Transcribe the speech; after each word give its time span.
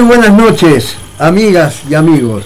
Muy 0.00 0.16
buenas 0.16 0.32
noches, 0.32 0.96
amigas 1.18 1.82
y 1.90 1.94
amigos. 1.94 2.44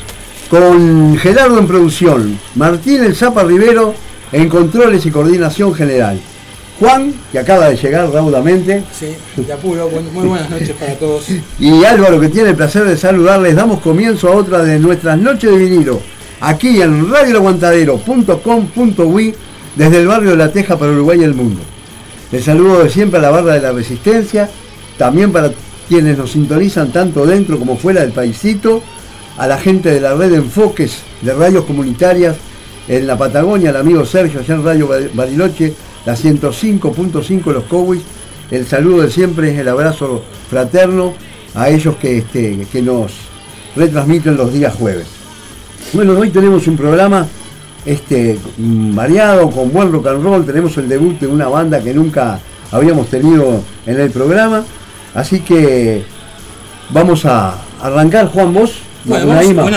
Con 0.51 1.17
Gerardo 1.17 1.57
en 1.57 1.69
producción, 1.69 2.37
Martín 2.57 3.05
El 3.05 3.15
Zapa 3.15 3.45
Rivero 3.45 3.95
en 4.33 4.49
controles 4.49 5.07
y 5.07 5.13
coordinación 5.13 5.73
general. 5.73 6.19
Juan, 6.81 7.15
que 7.31 7.39
acaba 7.39 7.69
de 7.69 7.77
llegar 7.77 8.11
raudamente. 8.11 8.83
Sí, 8.93 9.15
de 9.37 9.53
apuro. 9.53 9.89
Muy 10.13 10.27
buenas 10.27 10.51
noches 10.51 10.73
para 10.73 10.95
todos. 10.95 11.27
Y 11.61 11.85
Álvaro, 11.85 12.19
que 12.19 12.29
tiene 12.29 12.51
el 12.51 12.57
placer 12.57 12.87
de 12.87 12.97
saludarles. 12.97 13.55
Damos 13.55 13.79
comienzo 13.79 14.31
a 14.31 14.33
otra 14.33 14.65
de 14.65 14.81
nuestras 14.81 15.17
noches 15.17 15.53
de 15.53 15.57
vinilo. 15.57 16.01
Aquí 16.41 16.83
en 16.83 17.09
radioaguantadero.com.uy 17.09 19.35
desde 19.77 20.01
el 20.01 20.09
barrio 20.09 20.31
de 20.31 20.37
La 20.39 20.51
Teja 20.51 20.77
para 20.77 20.91
Uruguay 20.91 21.21
y 21.21 21.25
el 21.25 21.35
mundo. 21.35 21.61
Les 22.33 22.43
saludo 22.43 22.83
de 22.83 22.91
siempre 22.91 23.21
a 23.21 23.23
la 23.23 23.31
barra 23.31 23.55
de 23.55 23.61
la 23.61 23.71
Resistencia, 23.71 24.51
también 24.99 25.31
para 25.31 25.53
quienes 25.89 26.19
nos 26.19 26.33
sintonizan 26.33 26.93
tanto 26.93 27.27
dentro 27.27 27.59
como 27.59 27.77
fuera 27.77 28.01
del 28.01 28.13
paisito, 28.13 28.83
a 29.37 29.47
la 29.47 29.59
gente 29.59 29.91
de 29.91 30.01
la 30.01 30.15
red 30.15 30.31
de 30.31 30.37
enfoques 30.37 30.99
de 31.23 31.35
radios 31.35 31.65
comunitarias 31.65 32.37
en 32.87 33.07
la 33.07 33.19
Patagonia, 33.19 33.71
el 33.71 33.77
amigo 33.77 34.05
Sergio 34.05 34.41
allá 34.41 34.55
en 34.55 34.65
Radio 34.65 34.89
Bariloche, 35.15 35.75
la 36.07 36.15
105.5 36.15 37.53
Los 37.53 37.65
Cowboys, 37.65 38.03
el 38.51 38.67
saludo 38.67 39.03
de 39.03 39.11
siempre, 39.11 39.59
el 39.59 39.69
abrazo 39.69 40.23
fraterno 40.51 41.15
a 41.55 41.69
ellos 41.69 41.97
que, 41.97 42.19
este, 42.19 42.67
que 42.71 42.83
nos 42.83 43.13
retransmiten 43.75 44.37
los 44.37 44.53
días 44.53 44.75
jueves. 44.75 45.07
Bueno, 45.93 46.19
hoy 46.19 46.31
tenemos 46.31 46.67
un 46.67 46.77
programa 46.77 47.27
este, 47.87 48.39
variado, 48.59 49.51
con 49.51 49.73
buen 49.73 49.93
rock 49.93 50.09
and 50.09 50.23
roll, 50.23 50.45
tenemos 50.45 50.77
el 50.79 50.89
debut 50.89 51.19
de 51.21 51.27
una 51.27 51.49
banda 51.49 51.81
que 51.83 51.95
nunca 51.95 52.39
habíamos 52.71 53.09
tenido 53.09 53.63
en 53.87 54.01
el 54.01 54.11
programa, 54.11 54.65
así 55.15 55.41
que 55.41 56.05
vamos 56.91 57.25
a 57.25 57.57
arrancar, 57.81 58.29
Juan, 58.29 58.53
vos. 58.53 58.79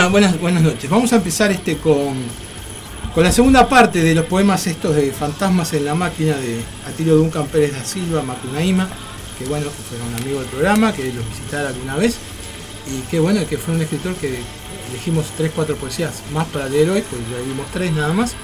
buenas, 0.10 0.40
buenas 0.40 0.64
noches. 0.64 0.90
Vamos 0.90 1.14
a 1.14 1.18
empezar 1.18 1.52
este 1.52 1.78
con 1.78 2.16
con 3.18 3.24
la 3.24 3.32
segunda 3.32 3.68
parte 3.68 4.04
de 4.04 4.14
los 4.14 4.28
poemas 4.28 4.68
estos 4.68 4.96
de 4.96 5.12
Fantasmas 5.12 5.74
en 5.74 5.86
la 5.86 5.96
máquina 5.96 6.36
de 6.38 6.62
Atilio 6.88 7.16
Duncan 7.16 7.48
Pérez 7.48 7.74
da 7.74 7.84
Silva, 7.84 8.22
Macunaíma, 8.22 8.88
que 9.40 9.46
bueno, 9.46 9.66
fue 9.72 9.98
un 10.08 10.14
amigo 10.22 10.40
del 10.40 10.48
programa, 10.50 10.94
que 10.94 11.12
lo 11.12 11.24
visitara 11.24 11.70
alguna 11.70 11.96
vez, 11.96 12.18
y 12.86 13.00
que 13.10 13.20
bueno, 13.20 13.42
que 13.50 13.58
fue 13.58 13.74
un 13.74 13.82
escritor 13.82 14.14
que 14.18 14.38
elegimos 14.92 15.26
tres, 15.36 15.52
cuatro 15.56 15.76
poesías 15.78 16.22
más 16.32 16.46
para 16.46 16.70
leer 16.70 16.92
hoy, 16.92 17.02
pues 17.10 17.20
ya 17.32 17.44
vimos 17.44 17.66
tres 17.74 17.92
nada 17.92 18.14
más, 18.14 18.36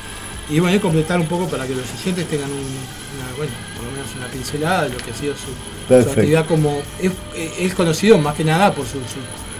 y 0.49 0.59
bueno, 0.59 0.79
completar 0.81 1.19
un 1.19 1.27
poco 1.27 1.47
para 1.47 1.65
que 1.65 1.73
los 1.73 1.85
oyentes 1.99 2.27
tengan 2.27 2.49
una, 2.51 3.37
bueno, 3.37 3.51
por 3.75 3.85
lo 3.85 3.91
menos 3.91 4.07
una 4.17 4.27
pincelada 4.27 4.83
de 4.83 4.89
lo 4.89 4.97
que 4.97 5.11
ha 5.11 5.13
sido 5.13 5.33
su, 5.35 6.11
actividad 6.11 6.45
como, 6.45 6.81
es, 6.99 7.73
conocido 7.73 8.17
más 8.17 8.35
que 8.35 8.43
nada 8.43 8.73
por 8.73 8.85
su 8.85 8.99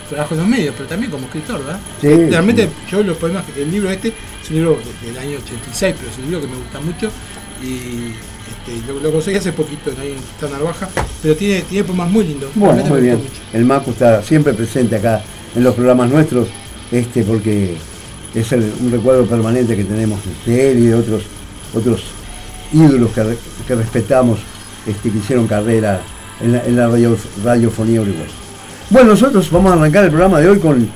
trabajo 0.10 0.36
en 0.36 0.42
los 0.42 0.50
medios, 0.50 0.76
pero 0.78 0.90
también 0.90 1.12
como 1.12 1.26
escritor, 1.26 1.60
¿verdad? 1.64 1.80
Sí. 2.02 2.08
Realmente 2.08 2.70
yo 2.92 3.04
los 3.04 3.18
poemas, 3.18 3.44
el 3.58 3.72
libro 3.72 3.90
este 3.90 4.10
es 4.10 4.50
un 4.50 4.56
libro 4.58 4.78
del 5.04 5.18
año 5.18 5.38
86, 5.38 5.96
pero 5.98 6.12
es 6.12 6.18
un 6.18 6.26
libro 6.26 6.42
que 6.42 6.48
me 6.48 6.58
gusta 6.58 6.80
mucho 6.80 7.10
y 7.64 8.14
este, 8.50 8.94
lo, 9.02 9.12
conseguí 9.12 9.38
hace 9.38 9.54
poquito 9.54 9.90
en 9.92 10.18
esta 10.18 10.50
Narvaja, 10.50 10.90
pero 11.22 11.36
tiene, 11.36 11.62
tiene 11.62 11.84
poemas 11.86 12.10
muy 12.12 12.26
lindos. 12.26 12.52
Bueno, 12.56 12.84
muy 12.86 13.02
bien. 13.02 13.22
El 13.54 13.66
Macu 13.66 13.92
está 13.92 14.22
siempre 14.22 14.54
presente 14.54 14.98
acá 14.98 15.22
en 15.56 15.64
los 15.64 15.74
programas 15.74 16.10
nuestros, 16.10 16.50
este 16.92 17.24
porque 17.24 17.76
es 18.34 18.52
un 18.52 18.92
recuerdo 18.92 19.26
permanente 19.26 19.76
que 19.76 19.84
tenemos 19.84 20.20
de 20.46 20.72
él 20.72 20.80
y 20.80 20.86
de 20.88 20.96
otros 20.96 21.24
otros 21.74 22.04
ídolos 22.72 23.12
que, 23.12 23.76
respetamos 23.76 24.40
este, 24.88 25.10
que 25.10 25.18
hicieron 25.18 25.48
carrera 25.48 26.02
en 26.42 26.76
la, 26.76 26.90
radiofonía 27.44 28.02
uruguaya. 28.02 28.32
Bueno, 28.90 29.12
nosotros 29.12 29.50
vamos 29.52 29.72
a 29.72 29.76
arrancar 29.76 30.06
el 30.06 30.10
programa 30.10 30.40
de 30.40 30.50
hoy 30.50 30.60
con, 30.60 30.90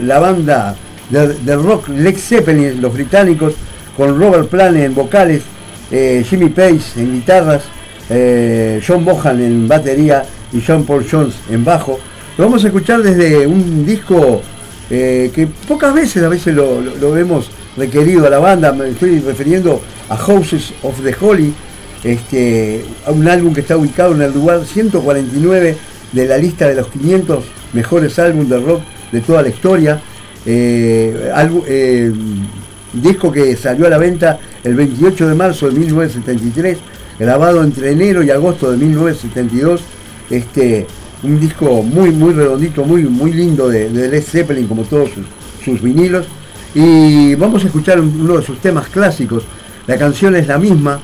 la 0.00 0.18
banda 0.18 0.76
de, 1.10 1.56
rock 1.56 1.88
Lex 1.88 2.20
Zeppelin, 2.20 2.80
los 2.80 2.92
británicos, 2.92 3.54
con 3.96 4.18
Robert 4.18 4.48
Plant 4.48 4.76
en 4.76 4.94
vocales, 4.94 5.42
eh, 5.90 6.24
Jimmy 6.28 6.48
Page 6.48 6.80
en 6.96 7.12
guitarras, 7.12 7.62
eh, 8.08 8.82
John 8.86 9.04
Bohan 9.04 9.40
en 9.40 9.68
batería 9.68 10.24
y 10.52 10.62
John 10.66 10.84
Paul 10.84 11.06
Jones 11.08 11.34
en 11.50 11.64
bajo. 11.64 11.98
Lo 12.36 12.44
vamos 12.44 12.64
a 12.64 12.68
escuchar 12.68 13.02
desde 13.02 13.46
un 13.46 13.84
disco 13.84 14.42
eh, 14.94 15.30
que 15.34 15.46
pocas 15.46 15.94
veces 15.94 16.22
a 16.22 16.28
veces 16.28 16.54
lo, 16.54 17.12
vemos 17.12 17.50
requerido 17.78 18.26
a 18.26 18.30
la 18.30 18.38
banda, 18.38 18.74
me 18.74 18.90
estoy 18.90 19.20
refiriendo 19.20 19.80
a 20.10 20.18
Houses 20.18 20.74
of 20.82 21.02
the 21.02 21.16
Holy, 21.18 21.54
este, 22.04 22.84
a 23.06 23.10
un 23.10 23.26
álbum 23.26 23.54
que 23.54 23.62
está 23.62 23.74
ubicado 23.78 24.14
en 24.14 24.20
el 24.20 24.34
lugar 24.34 24.66
149 24.66 25.78
de 26.12 26.26
la 26.26 26.36
lista 26.36 26.68
de 26.68 26.74
los 26.74 26.88
500 26.88 27.42
mejores 27.72 28.18
álbumes 28.18 28.50
de 28.50 28.60
rock 28.60 28.82
de 29.12 29.22
toda 29.22 29.40
la 29.40 29.48
historia. 29.48 30.02
Eh, 30.44 31.32
eh, 31.68 32.12
disco 32.92 33.32
que 33.32 33.56
salió 33.56 33.86
a 33.86 33.88
la 33.88 33.96
venta 33.96 34.40
el 34.62 34.74
28 34.74 35.26
de 35.26 35.34
marzo 35.34 35.70
de 35.70 35.78
1973, 35.78 36.76
grabado 37.18 37.64
entre 37.64 37.92
enero 37.92 38.22
y 38.22 38.30
agosto 38.30 38.70
de 38.70 38.76
1972. 38.76 39.80
Este, 40.28 40.86
un 41.22 41.38
disco 41.38 41.82
muy, 41.82 42.10
muy 42.10 42.32
redondito, 42.32 42.84
muy, 42.84 43.04
muy 43.04 43.32
lindo 43.32 43.68
de, 43.68 43.88
Led 43.90 44.22
Zeppelin, 44.22 44.66
como 44.66 44.82
todos 44.82 45.10
sus, 45.64 45.80
vinilos. 45.80 46.26
Y 46.74 47.34
vamos 47.34 47.62
a 47.62 47.66
escuchar 47.66 48.00
uno 48.00 48.38
de 48.38 48.44
sus 48.44 48.58
temas 48.58 48.88
clásicos. 48.88 49.44
La 49.86 49.96
canción 49.98 50.34
es 50.34 50.46
la 50.46 50.58
misma, 50.58 51.00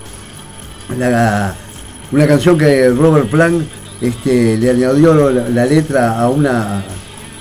una 2.11 2.27
canción 2.27 2.56
que 2.56 2.89
Robert 2.91 3.29
Plant 3.29 3.65
este, 4.01 4.56
le 4.56 4.71
añadió 4.71 5.31
la, 5.31 5.65
letra 5.67 6.21
a 6.21 6.29
una, 6.29 6.83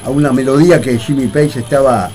a 0.03 0.09
una 0.09 0.31
melodía 0.31 0.81
que 0.81 0.97
Jimmy 0.97 1.27
Page 1.27 1.59
estaba 1.59 2.09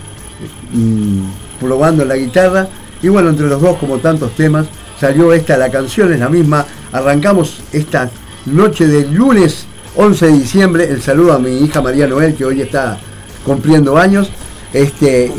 mm, 0.73 1.23
probando 1.61 2.03
en 2.03 2.09
la 2.09 2.17
guitarra. 2.17 2.69
Y 3.03 3.09
bueno, 3.09 3.31
entre 3.31 3.49
los 3.49 3.61
dos, 3.61 3.79
como 3.79 3.99
tantos 3.99 4.33
temas, 4.37 4.67
salió 5.01 5.33
esta, 5.33 5.57
la 5.57 5.71
canción 5.71 6.13
es 6.13 6.21
la 6.21 6.29
misma. 6.29 6.65
Arrancamos 6.93 7.63
esta 7.73 8.11
noche 8.47 8.87
del 8.87 9.13
lunes 9.13 9.67
11 9.97 10.27
de 10.27 10.33
diciembre. 10.33 10.85
El 10.85 11.03
saludo 11.03 11.35
a 11.35 11.39
mi 11.39 11.59
hija 11.59 11.81
María 11.81 12.07
Noel, 12.07 12.35
que 12.35 12.45
hoy 12.45 12.61
está 12.63 12.99
cumpliendo 13.45 13.97
años. 13.97 14.31
Este, 14.73 15.31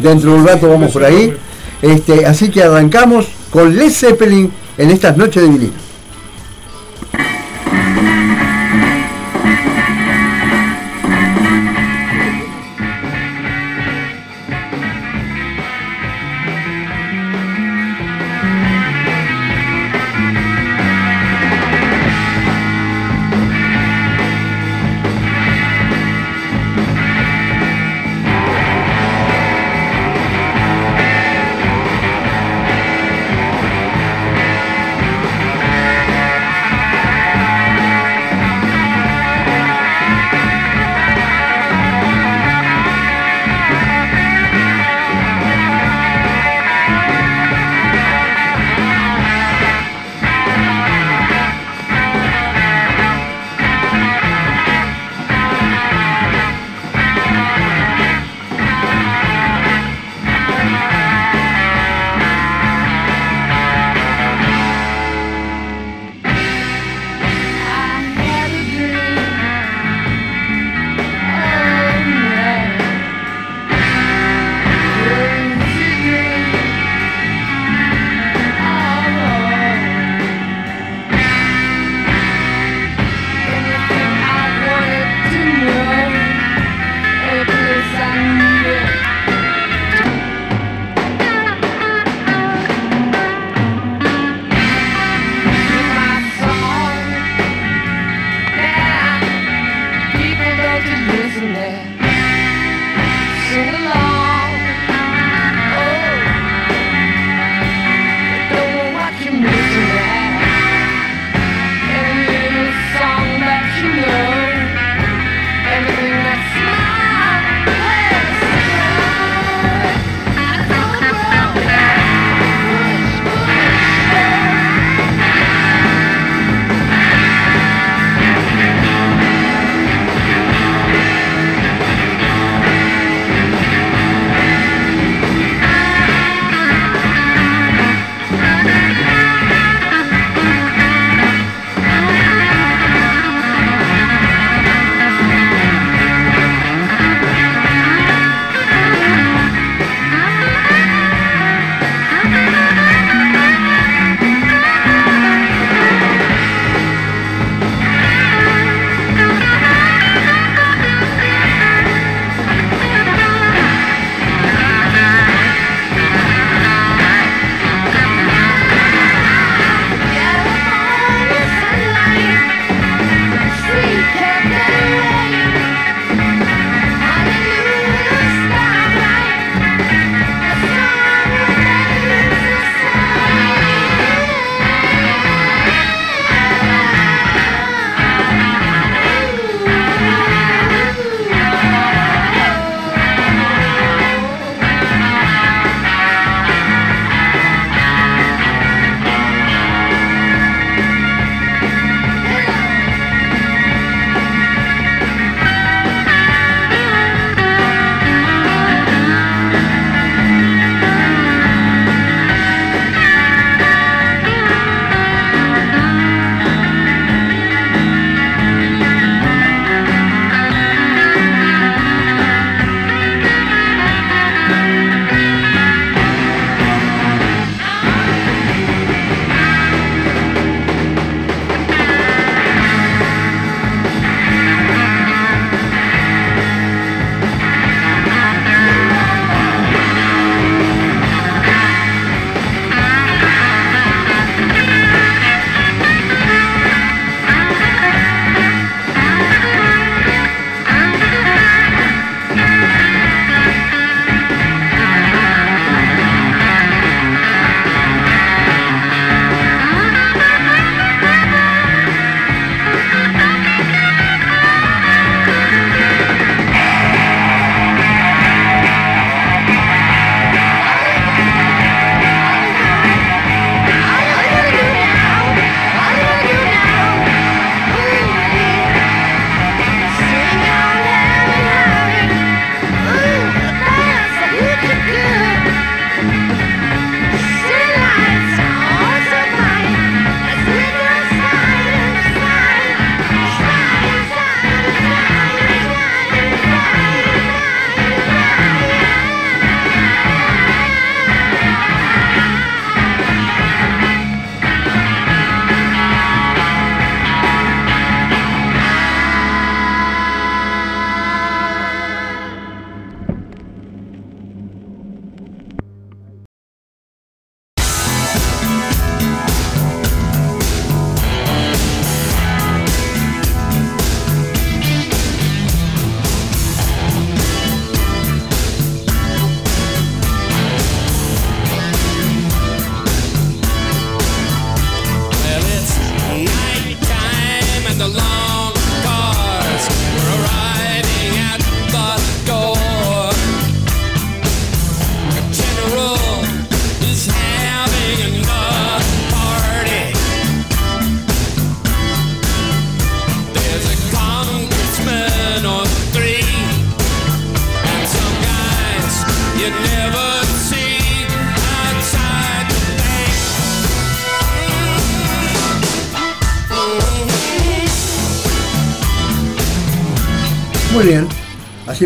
dentro 0.00 0.32
de 0.32 0.38
un 0.38 0.46
rato 0.46 0.68
vamos 0.68 0.92
por 0.92 1.04
ahí. 1.04 1.34
Este, 1.82 2.26
así 2.26 2.50
que 2.50 2.62
arrancamos 2.62 3.26
con 3.50 3.74
Led 3.74 3.90
Zeppelin 3.90 4.50
en 4.76 4.90
estas 4.90 5.16
noches 5.16 5.42
de 5.42 5.48
vinilo. 5.48 5.87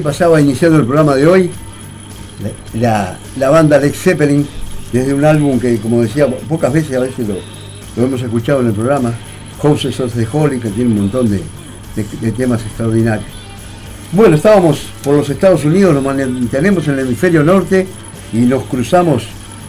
Pasaba 0.01 0.41
iniciando 0.41 0.79
el 0.79 0.85
programa 0.85 1.15
de 1.15 1.27
hoy, 1.27 1.51
la, 2.75 3.19
banda 3.51 3.79
Led 3.79 3.93
Zeppelin, 3.93 4.47
desde 4.93 5.15
un 5.15 5.25
álbum 5.25 5.59
que, 5.59 5.79
como 5.79 6.03
decía, 6.03 6.27
pocas 6.49 6.73
veces 6.73 6.97
a 6.97 7.01
veces 7.01 7.27
lo, 7.29 7.37
hemos 8.03 8.23
escuchado 8.23 8.61
en 8.61 8.69
el 8.69 8.73
programa, 8.73 9.13
Houses 9.61 9.99
of 10.01 10.15
the 10.15 10.27
Holy, 10.31 10.59
que 10.59 10.71
tiene 10.71 10.91
un 10.91 11.01
montón 11.03 11.31
de, 11.31 11.43
temas 12.33 12.63
extraordinarios. 12.63 13.29
Bueno, 14.13 14.37
estábamos 14.37 14.87
por 15.03 15.17
los 15.17 15.29
Estados 15.31 15.65
Unidos, 15.65 15.95
nos 15.95 16.05
mantenemos 16.05 16.87
en 16.89 16.95
el 16.95 17.01
hemisferio 17.01 17.43
norte 17.43 17.87
y 18.33 18.39
nos 18.39 18.65
cruzamos 18.65 19.25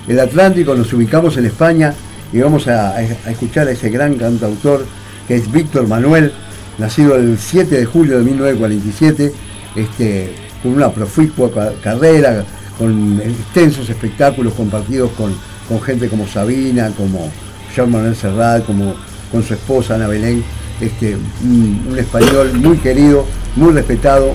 el 0.08 0.20
Atlántico, 0.20 0.76
nos 0.76 0.92
ubicamos 0.94 1.38
en 1.38 1.46
España 1.46 1.94
y 2.32 2.40
vamos 2.40 2.68
a, 2.68 2.90
a 2.96 3.02
escuchar 3.04 3.68
a 3.68 3.72
ese 3.72 3.90
gran 3.90 4.16
cantautor 4.16 4.86
que 5.28 5.36
es 5.36 5.50
Víctor 5.52 5.88
Manuel, 5.88 6.34
nacido 6.78 7.16
el 7.16 7.38
7 7.38 7.78
de 7.78 7.86
julio 7.86 8.18
de 8.18 8.24
1947, 8.26 9.34
este, 9.76 10.34
con 10.62 10.74
una 10.74 10.92
proficua 10.92 11.50
carrera, 11.82 12.46
con 12.78 13.20
extensos 13.22 13.90
espectáculos 13.90 14.54
compartidos 14.54 15.10
con, 15.12 15.34
con 15.68 15.82
gente 15.82 16.08
como 16.10 16.28
Sabina, 16.28 16.92
como 16.98 17.32
Jean 17.76 17.92
Manuel 17.92 18.16
Serrat, 18.16 18.66
como 18.66 18.96
con 19.32 19.44
su 19.44 19.54
esposa 19.54 19.96
Ana 19.96 20.08
Belén, 20.08 20.44
este, 20.80 21.18
un, 21.44 21.96
español 21.98 22.54
muy 22.56 22.78
querido, 22.78 23.26
muy 23.56 23.74
respetado, 23.74 24.34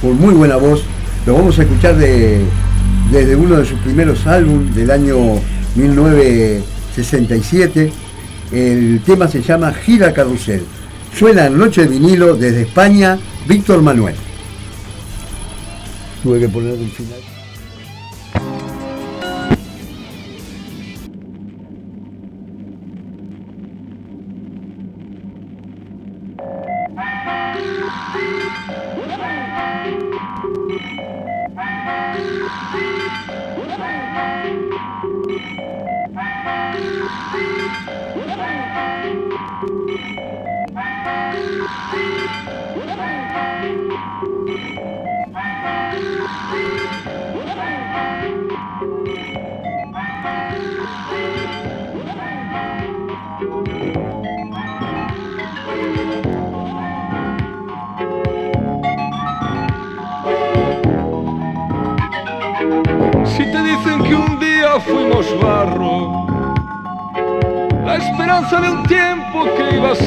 con 0.00 0.18
muy 0.18 0.34
buena 0.34 0.56
voz. 0.56 0.82
Lo 1.26 1.34
vamos 1.34 1.56
a 1.58 1.62
escuchar 1.62 1.96
desde 1.96 3.36
uno 3.36 3.58
de 3.58 3.64
sus 3.64 3.78
primeros 3.80 4.26
álbumes 4.26 4.74
del 4.74 4.90
año 4.90 5.16
1967. 5.74 7.92
El 8.52 9.00
tema 9.04 9.28
se 9.28 9.42
llama 9.42 9.72
Gira 9.72 10.12
Carrusel. 10.12 10.64
Suena 11.16 11.46
en 11.46 11.56
Noche 11.58 11.82
de 11.82 11.88
Vinilo 11.88 12.34
desde 12.36 12.62
España, 12.62 13.18
Víctor 13.46 13.82
Manuel. 13.82 14.16
Tuve 16.22 16.40
que 16.40 16.48
poner 16.48 16.74
un 16.74 16.90
final. 16.90 17.39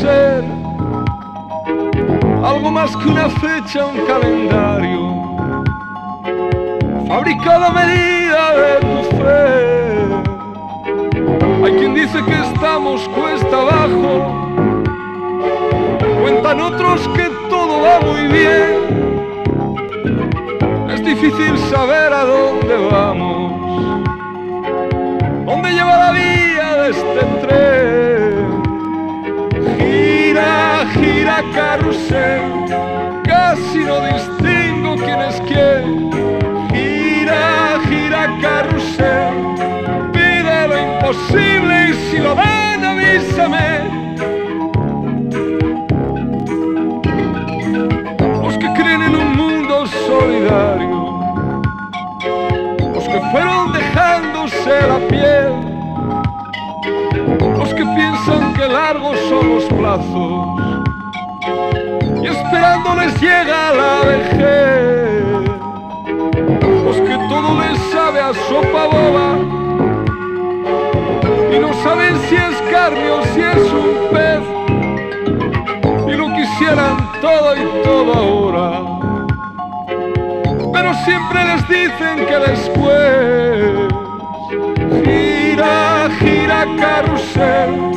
ser 0.01 0.43
algo 2.43 2.71
más 2.71 2.95
que 2.97 3.07
una 3.07 3.29
fecha, 3.29 3.85
un 3.85 4.05
calendario, 4.05 5.35
fabricado 7.07 7.65
a 7.65 7.71
medida 7.71 8.53
de 8.61 8.79
tu 8.81 9.03
fe. 9.17 9.53
Hay 11.65 11.73
quien 11.73 11.93
dice 11.93 12.23
que 12.23 12.33
estamos 12.33 13.07
cuesta 13.09 13.61
abajo, 13.61 14.11
cuentan 16.21 16.61
otros 16.61 17.07
que 17.15 17.29
todo 17.49 17.81
va 17.81 17.99
muy 18.01 18.27
bien. 18.27 18.83
Es 20.89 21.03
difícil 21.03 21.57
saber 21.69 22.13
a 22.13 22.25
dónde 22.25 22.75
vamos, 22.91 24.03
dónde 25.45 25.71
lleva 25.71 25.97
la 25.97 26.11
vía 26.11 26.75
de 26.83 26.89
este 26.89 27.25
tren. 27.47 28.12
carrusel, 31.53 32.41
casi 33.23 33.79
no 33.79 34.01
distingo 34.01 34.95
quién 34.97 35.19
es 35.21 35.41
quién. 35.47 36.11
Gira, 36.71 37.79
gira 37.87 38.37
carrusel, 38.41 39.33
pide 40.11 40.67
lo 40.67 40.77
imposible 40.77 41.89
y 41.89 41.93
si 41.93 42.17
lo 42.19 42.35
ven 42.35 42.85
avísame. 42.85 43.69
Los 48.41 48.57
que 48.57 48.73
creen 48.73 49.01
en 49.01 49.15
un 49.15 49.35
mundo 49.35 49.87
solidario, 49.87 51.21
los 52.93 53.03
que 53.05 53.21
fueron 53.31 53.73
dejándose 53.73 54.87
la 54.87 54.99
piel 55.07 55.73
los 57.57 57.73
que 57.73 57.85
piensan 57.85 58.53
que 58.53 58.67
largos 58.67 59.17
son 59.29 59.55
los 59.55 59.63
plazos 59.65 60.82
y 62.23 62.27
esperando 62.27 62.95
les 62.95 63.19
llega 63.19 63.73
la 63.73 64.01
vejez. 64.05 65.23
Los 66.85 66.97
que 66.97 67.17
todo 67.27 67.59
les 67.59 67.77
sabe 67.91 68.19
a 68.21 68.33
sopa 68.33 68.85
boba 68.85 69.37
y 71.53 71.59
no 71.59 71.73
saben 71.83 72.17
si 72.27 72.35
es 72.35 72.61
carne 72.71 73.09
o 73.11 73.23
si 73.25 73.41
es 73.41 73.73
un 73.73 73.91
pez 74.13 74.43
y 76.07 76.13
lo 76.15 76.33
quisieran 76.33 77.11
todo 77.19 77.55
y 77.57 77.83
todo 77.83 78.13
ahora. 78.13 78.81
Pero 80.73 80.93
siempre 81.05 81.45
les 81.45 81.67
dicen 81.67 82.25
que 82.25 82.39
después 82.51 83.71
gira, 85.03 86.09
gira 86.19 86.65
carrusel, 86.79 87.91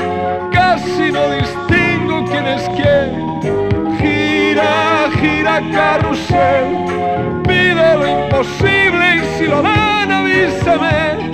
casi 0.52 1.12
no 1.12 1.30
distingo 1.30 2.24
quién 2.24 2.46
es 2.46 2.68
quién 2.70 3.65
gira, 4.56 5.10
gira 5.20 5.60
carrusel, 5.70 7.42
pide 7.46 7.96
lo 7.96 8.06
imposible 8.06 9.16
y 9.16 9.38
si 9.38 9.46
lo 9.46 9.62
dan 9.62 10.10
avísame. 10.10 11.25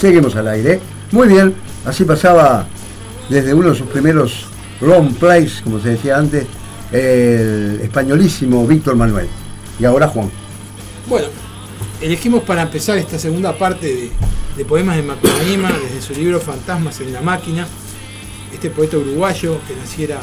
Seguimos 0.00 0.34
al 0.34 0.48
aire. 0.48 0.80
Muy 1.12 1.28
bien, 1.28 1.54
así 1.84 2.04
pasaba 2.04 2.66
desde 3.28 3.52
uno 3.52 3.68
de 3.68 3.76
sus 3.76 3.86
primeros 3.86 4.46
long 4.80 5.12
plays, 5.12 5.60
como 5.60 5.78
se 5.78 5.90
decía 5.90 6.16
antes, 6.16 6.46
el 6.90 7.80
españolísimo 7.82 8.66
Víctor 8.66 8.96
Manuel. 8.96 9.28
Y 9.78 9.84
ahora 9.84 10.08
Juan. 10.08 10.30
Bueno, 11.06 11.26
elegimos 12.00 12.44
para 12.44 12.62
empezar 12.62 12.96
esta 12.96 13.18
segunda 13.18 13.52
parte 13.58 14.10
de, 14.56 14.64
poemas 14.64 14.96
de 14.96 15.02
Macunaíma 15.02 15.70
desde 15.70 16.00
su 16.00 16.14
libro 16.14 16.40
Fantasmas 16.40 16.98
en 17.00 17.12
la 17.12 17.20
máquina. 17.20 17.68
Este 18.54 18.70
poeta 18.70 18.96
uruguayo 18.96 19.58
que 19.68 19.76
naciera 19.76 20.18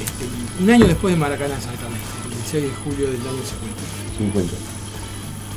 este, 0.00 0.62
un 0.62 0.70
año 0.70 0.86
después 0.86 1.12
de 1.12 1.18
Maracaná, 1.18 1.56
exactamente, 1.56 2.04
el 2.30 2.50
6 2.50 2.62
de 2.62 2.70
julio 2.84 3.06
del 3.10 3.20
año 3.22 3.42
50. 4.18 4.52
50. 4.52 4.54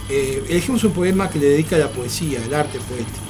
Eh, 0.10 0.44
elegimos 0.50 0.84
un 0.84 0.92
poema 0.92 1.30
que 1.30 1.38
le 1.38 1.50
dedica 1.50 1.76
a 1.76 1.80
la 1.80 1.90
poesía, 1.90 2.40
al 2.44 2.52
arte 2.52 2.80
poético. 2.80 3.29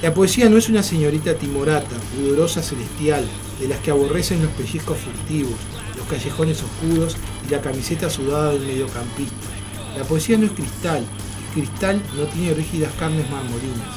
La 0.00 0.14
poesía 0.14 0.48
no 0.48 0.58
es 0.58 0.68
una 0.68 0.84
señorita 0.84 1.34
timorata, 1.34 1.96
pudorosa 2.14 2.62
celestial, 2.62 3.26
de 3.58 3.66
las 3.66 3.80
que 3.80 3.90
aborrecen 3.90 4.40
los 4.40 4.52
pellizcos 4.52 4.96
furtivos, 4.96 5.58
los 5.96 6.06
callejones 6.06 6.62
oscuros 6.62 7.16
y 7.44 7.50
la 7.50 7.60
camiseta 7.60 8.08
sudada 8.08 8.52
del 8.52 8.64
mediocampista. 8.64 9.48
La 9.96 10.04
poesía 10.04 10.38
no 10.38 10.46
es 10.46 10.52
cristal, 10.52 10.98
el 11.02 11.52
cristal 11.52 12.00
no 12.16 12.26
tiene 12.26 12.54
rígidas 12.54 12.92
carnes 12.96 13.28
marmorinas. 13.28 13.88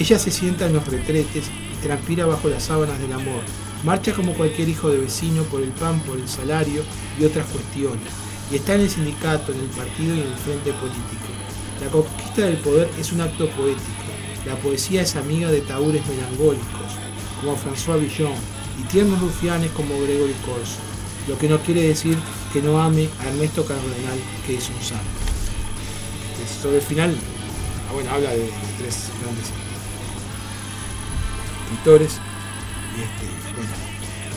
Ella 0.00 0.18
se 0.18 0.32
sienta 0.32 0.66
en 0.66 0.72
los 0.72 0.84
retretes 0.88 1.44
y 1.72 1.86
transpira 1.86 2.26
bajo 2.26 2.48
las 2.48 2.64
sábanas 2.64 2.98
del 2.98 3.12
amor. 3.12 3.42
Marcha 3.84 4.12
como 4.14 4.34
cualquier 4.34 4.68
hijo 4.68 4.90
de 4.90 4.98
vecino 4.98 5.44
por 5.44 5.62
el 5.62 5.70
pan, 5.70 6.00
por 6.00 6.18
el 6.18 6.28
salario 6.28 6.82
y 7.16 7.24
otras 7.24 7.46
cuestiones. 7.46 8.08
Y 8.50 8.56
está 8.56 8.74
en 8.74 8.80
el 8.80 8.90
sindicato, 8.90 9.52
en 9.52 9.60
el 9.60 9.66
partido 9.66 10.16
y 10.16 10.20
en 10.20 10.26
el 10.26 10.34
frente 10.34 10.72
político. 10.72 11.28
La 11.80 11.88
conquista 11.92 12.42
del 12.42 12.56
poder 12.56 12.90
es 12.98 13.12
un 13.12 13.20
acto 13.20 13.48
poético. 13.50 14.17
La 14.48 14.56
poesía 14.56 15.02
es 15.02 15.14
amiga 15.14 15.50
de 15.50 15.60
taúres 15.60 16.00
melancólicos, 16.06 16.90
como 17.38 17.54
François 17.54 18.00
Villon, 18.00 18.32
y 18.80 18.82
tiernos 18.84 19.20
rufianes 19.20 19.70
como 19.72 20.00
Gregory 20.00 20.32
Corso, 20.46 20.80
lo 21.28 21.36
que 21.36 21.50
no 21.50 21.58
quiere 21.58 21.82
decir 21.82 22.16
que 22.50 22.62
no 22.62 22.80
ame 22.80 23.10
a 23.20 23.28
Ernesto 23.28 23.66
Cardenal, 23.66 24.18
que 24.46 24.56
es 24.56 24.66
un 24.70 24.82
santo. 24.82 25.04
sobre 26.62 26.76
el 26.78 26.82
final, 26.82 27.14
ah, 27.90 27.92
bueno, 27.92 28.10
habla 28.10 28.30
de, 28.30 28.48
tres 28.78 29.10
grandes 29.22 29.44
pintores, 31.68 32.12
y 32.96 33.02
este, 33.02 33.26
bueno, 33.54 33.72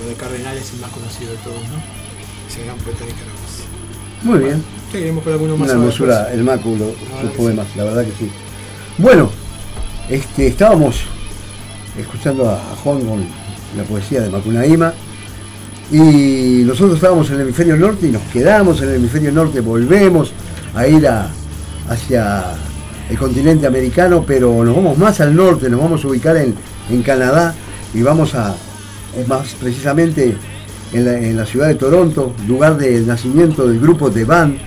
lo 0.02 0.10
de 0.10 0.16
Cardenal 0.16 0.58
es 0.58 0.74
el 0.74 0.80
más 0.82 0.92
conocido 0.92 1.32
de 1.32 1.38
todos, 1.38 1.62
¿no? 1.70 1.82
Ese 2.50 2.66
gran 2.66 2.78
poeta 2.80 3.06
de 3.06 3.12
Caracas. 3.14 3.64
Muy 4.24 4.40
bien. 4.40 4.62
Seguiremos 4.92 5.24
con 5.24 5.32
alguno 5.32 5.56
más. 5.56 5.70
Una 5.70 5.80
hermosura, 5.80 6.34
el 6.34 6.44
máculo, 6.44 6.94
sus 7.22 7.32
poemas, 7.32 7.68
la 7.78 7.86
verdad 7.86 8.04
que 8.04 8.12
sí. 8.12 8.30
Bueno, 8.98 9.32
este, 10.12 10.48
estábamos 10.48 11.04
escuchando 11.98 12.50
a 12.50 12.58
Juan 12.84 13.00
con 13.06 13.26
la 13.78 13.84
poesía 13.84 14.20
de 14.20 14.30
Macunaíma 14.30 14.94
y 15.90 16.64
nosotros 16.66 16.96
estábamos 16.96 17.30
en 17.30 17.36
el 17.36 17.42
hemisferio 17.44 17.78
norte 17.78 18.08
y 18.08 18.12
nos 18.12 18.22
quedamos 18.24 18.82
en 18.82 18.90
el 18.90 18.96
hemisferio 18.96 19.32
norte, 19.32 19.62
volvemos 19.62 20.34
a 20.76 20.86
ir 20.86 21.08
hacia 21.88 22.44
el 23.10 23.18
continente 23.18 23.66
americano, 23.68 24.26
pero 24.28 24.66
nos 24.66 24.76
vamos 24.76 24.98
más 24.98 25.22
al 25.22 25.34
norte, 25.34 25.70
nos 25.70 25.82
vamos 25.82 26.04
a 26.04 26.08
ubicar 26.10 26.36
en, 26.36 26.56
Canadá 27.04 27.56
y 27.94 28.02
vamos 28.02 28.36
a, 28.36 28.54
más 29.28 29.56
precisamente 29.62 30.36
en 30.92 31.38
la, 31.38 31.46
ciudad 31.46 31.68
de 31.68 31.76
Toronto, 31.76 32.34
lugar 32.50 32.78
de 32.78 33.00
nacimiento 33.00 33.66
del 33.66 33.80
grupo 33.80 34.12
The 34.12 34.26
Band, 34.26 34.58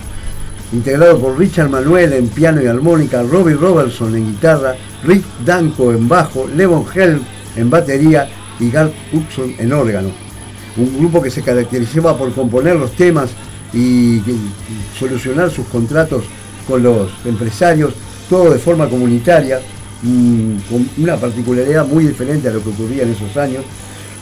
integrado 0.71 1.19
por 1.19 1.37
Richard 1.37 1.69
Manuel 1.69 2.13
en 2.13 2.27
piano 2.27 2.61
y 2.61 2.67
armónica, 2.67 3.23
Robbie 3.23 3.53
Robertson 3.53 4.15
en 4.15 4.31
guitarra, 4.31 4.75
Rick 5.03 5.23
Danko 5.45 5.91
en 5.91 6.07
bajo, 6.07 6.47
Levon 6.47 6.85
Helm 6.93 7.21
en 7.55 7.69
batería 7.69 8.27
y 8.59 8.69
Garth 8.69 8.93
Hudson 9.11 9.53
en 9.57 9.73
órgano. 9.73 10.09
Un 10.77 10.97
grupo 10.99 11.21
que 11.21 11.29
se 11.29 11.41
caracterizaba 11.41 12.17
por 12.17 12.33
componer 12.33 12.75
los 12.75 12.91
temas 12.91 13.29
y, 13.73 14.21
solucionar 14.97 15.51
sus 15.51 15.67
contratos 15.67 16.23
con 16.67 16.81
los 16.81 17.11
empresarios, 17.25 17.93
todo 18.29 18.51
de 18.51 18.59
forma 18.59 18.89
comunitaria, 18.89 19.59
mm, 20.01 20.55
con 20.69 20.89
una 20.97 21.15
particularidad 21.17 21.85
muy 21.85 22.07
diferente 22.07 22.49
a 22.49 22.51
lo 22.51 22.63
que 22.63 22.69
ocurría 22.69 23.03
en 23.03 23.11
esos 23.11 23.35
años. 23.37 23.63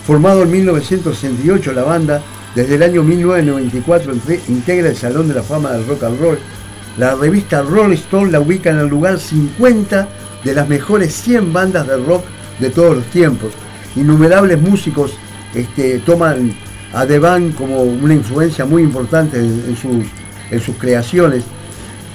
Formado 0.06 0.44
en 0.44 0.52
1968 0.52 1.72
la 1.74 1.84
banda, 1.84 2.22
desde 2.56 2.76
el 2.76 2.84
año 2.84 3.04
1994 3.04 4.14
integra 4.48 4.90
el 4.90 4.96
Salón 4.96 5.28
de 5.28 5.34
la 5.34 5.44
Fama 5.44 5.72
del 5.72 5.88
Rock 5.88 6.04
and 6.04 6.20
Roll. 6.20 6.38
La 6.98 7.16
revista 7.16 7.64
Rolling 7.64 7.96
Stone 7.96 8.32
la 8.32 8.40
ubica 8.40 8.70
en 8.70 8.78
el 8.78 8.88
lugar 8.88 9.20
50 9.20 10.08
de 10.44 10.54
las 10.54 10.70
mejores 10.70 11.14
100 11.16 11.52
bandas 11.52 11.88
de 11.88 11.98
rock 11.98 12.24
de 12.60 12.70
todos 12.70 12.98
los 12.98 13.06
tiempos. 13.06 13.52
Innumerables 13.96 14.62
músicos 14.62 15.14
este, 15.56 15.98
toman 16.00 16.54
a 16.94 17.08
The 17.08 17.18
Band 17.18 17.56
como 17.56 17.82
una 17.82 18.14
influencia 18.14 18.66
muy 18.66 18.84
importante 18.84 19.40
en, 19.40 19.76
sus, 19.76 20.76
creaciones. 20.78 21.44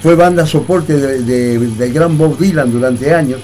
Fue 0.01 0.15
banda 0.15 0.45
soporte 0.45 0.95
del 0.95 1.93
gran 1.93 2.17
Bob 2.17 2.37
Dylan 2.37 2.71
durante 2.71 3.13
años. 3.13 3.41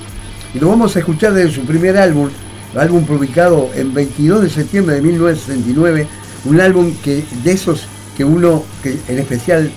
Y 0.53 0.59
lo 0.59 0.69
vamos 0.69 0.95
a 0.95 0.99
escuchar 0.99 1.33
desde 1.33 1.53
su 1.53 1.65
primer 1.65 1.97
álbum, 1.97 2.29
álbum 2.77 3.03
publicado 3.05 3.69
en 3.75 3.93
22 3.93 4.43
de 4.43 4.49
septiembre 4.49 4.95
de 4.95 5.01
1969 5.01 6.07
un 6.45 6.61
álbum 6.61 6.93
que 7.03 7.23
de 7.43 7.51
esos 7.51 7.87
que 8.15 8.23
uno, 8.23 8.63
que 8.81 8.97
en 9.07 9.19
especial 9.19 9.69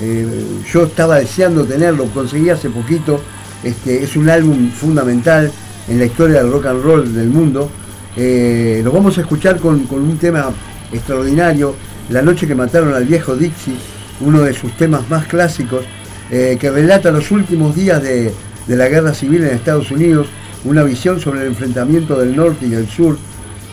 eh, 0.00 0.26
yo 0.70 0.84
estaba 0.84 1.18
deseando 1.18 1.64
tenerlo, 1.64 2.04
conseguí 2.06 2.50
hace 2.50 2.68
poquito, 2.70 3.20
este, 3.62 4.02
es 4.04 4.16
un 4.16 4.28
álbum 4.28 4.70
fundamental 4.70 5.50
en 5.88 5.98
la 5.98 6.04
historia 6.04 6.42
del 6.42 6.52
rock 6.52 6.66
and 6.66 6.82
roll 6.82 7.14
del 7.14 7.28
mundo. 7.28 7.70
Eh, 8.16 8.80
lo 8.84 8.92
vamos 8.92 9.16
a 9.18 9.22
escuchar 9.22 9.58
con, 9.58 9.86
un 9.90 10.18
tema 10.18 10.50
extraordinario, 10.92 11.74
La 12.10 12.22
noche 12.22 12.46
que 12.46 12.54
mataron 12.54 12.94
al 12.94 13.04
viejo 13.04 13.36
Dixie, 13.36 13.76
uno 14.20 14.42
de 14.42 14.54
sus 14.54 14.72
temas 14.76 15.08
más 15.10 15.26
clásicos, 15.26 15.84
eh, 16.30 16.56
que 16.58 16.70
relata 16.70 17.10
los 17.10 17.30
últimos 17.30 17.74
días 17.74 18.02
de, 18.02 18.32
de 18.66 18.76
la 18.76 18.88
guerra 18.88 19.14
civil 19.14 19.44
en 19.44 19.50
Estados 19.50 19.90
Unidos, 19.90 20.28
una 20.64 20.82
visión 20.84 21.20
sobre 21.20 21.40
el 21.40 21.48
enfrentamiento 21.48 22.18
del 22.18 22.34
norte 22.34 22.66
y 22.66 22.70
del 22.70 22.88
sur 22.88 23.18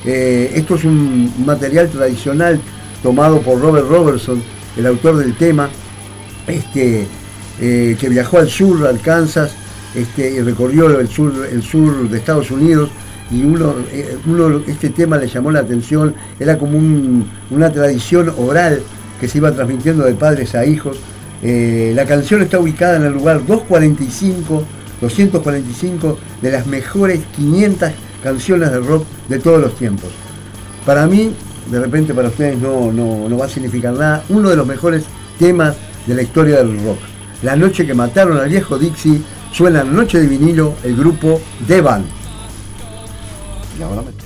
eh, 0.05 0.51
esto 0.53 0.75
es 0.75 0.83
un 0.83 1.33
material 1.45 1.89
tradicional 1.89 2.59
tomado 3.01 3.41
por 3.41 3.59
Robert 3.59 3.87
Robertson, 3.87 4.41
el 4.77 4.85
autor 4.85 5.17
del 5.17 5.35
tema, 5.35 5.69
este, 6.47 7.07
eh, 7.59 7.97
que 7.99 8.09
viajó 8.09 8.37
al 8.37 8.49
sur, 8.49 8.85
al 8.85 8.99
Kansas, 8.99 9.55
este, 9.95 10.29
y 10.29 10.41
recorrió 10.41 10.99
el 10.99 11.07
sur, 11.07 11.33
el 11.51 11.63
sur 11.63 12.07
de 12.09 12.17
Estados 12.17 12.51
Unidos 12.51 12.89
y 13.31 13.43
uno, 13.43 13.75
eh, 13.91 14.17
este 14.67 14.89
tema 14.89 15.17
le 15.17 15.27
llamó 15.27 15.49
la 15.49 15.61
atención, 15.61 16.13
era 16.39 16.57
como 16.59 16.77
una 17.49 17.71
tradición 17.71 18.31
oral 18.37 18.83
que 19.19 19.27
se 19.27 19.39
iba 19.39 19.51
transmitiendo 19.51 20.03
de 20.03 20.13
padres 20.13 20.53
a 20.53 20.65
hijos. 20.65 20.97
la 21.41 22.05
canción 22.05 22.41
está 22.41 22.59
ubicada 22.59 22.97
en 22.97 23.03
el 23.05 23.13
lugar 23.13 23.45
245, 23.45 24.63
245 25.01 26.17
de 26.41 26.51
las 26.51 26.67
mejores 26.67 27.21
500 27.35 27.91
canciones 28.25 28.71
de 28.71 28.79
rock 28.79 29.05
de 29.29 29.37
todos 29.37 29.61
los 29.61 29.75
tiempos. 29.75 30.09
Para 30.83 31.05
mí, 31.05 31.35
de 31.69 31.79
repente 31.79 32.11
para 32.11 32.29
ustedes 32.29 32.59
no, 32.59 32.91
no, 32.91 33.37
va 33.37 33.45
a 33.45 33.49
significar 33.49 33.93
nada, 33.93 34.23
uno 34.29 34.49
de 34.49 34.55
los 34.55 34.65
mejores 34.65 35.03
temas 35.37 35.75
de 36.07 36.15
la 36.15 36.23
historia 36.23 36.57
del 36.57 36.83
rock. 36.83 36.97
La 37.43 37.55
noche 37.55 37.85
que 37.85 37.93
mataron 37.93 38.39
al 38.39 38.49
viejo 38.49 38.79
Dixie, 38.79 39.21
suena 39.51 39.83
Noche 39.83 40.19
de 40.19 40.27
vinilo 40.27 40.73
el 40.83 40.95
grupo 40.95 41.39
The 41.67 41.81
Band. 41.81 42.05
pay 43.77 44.13
for 44.13 44.24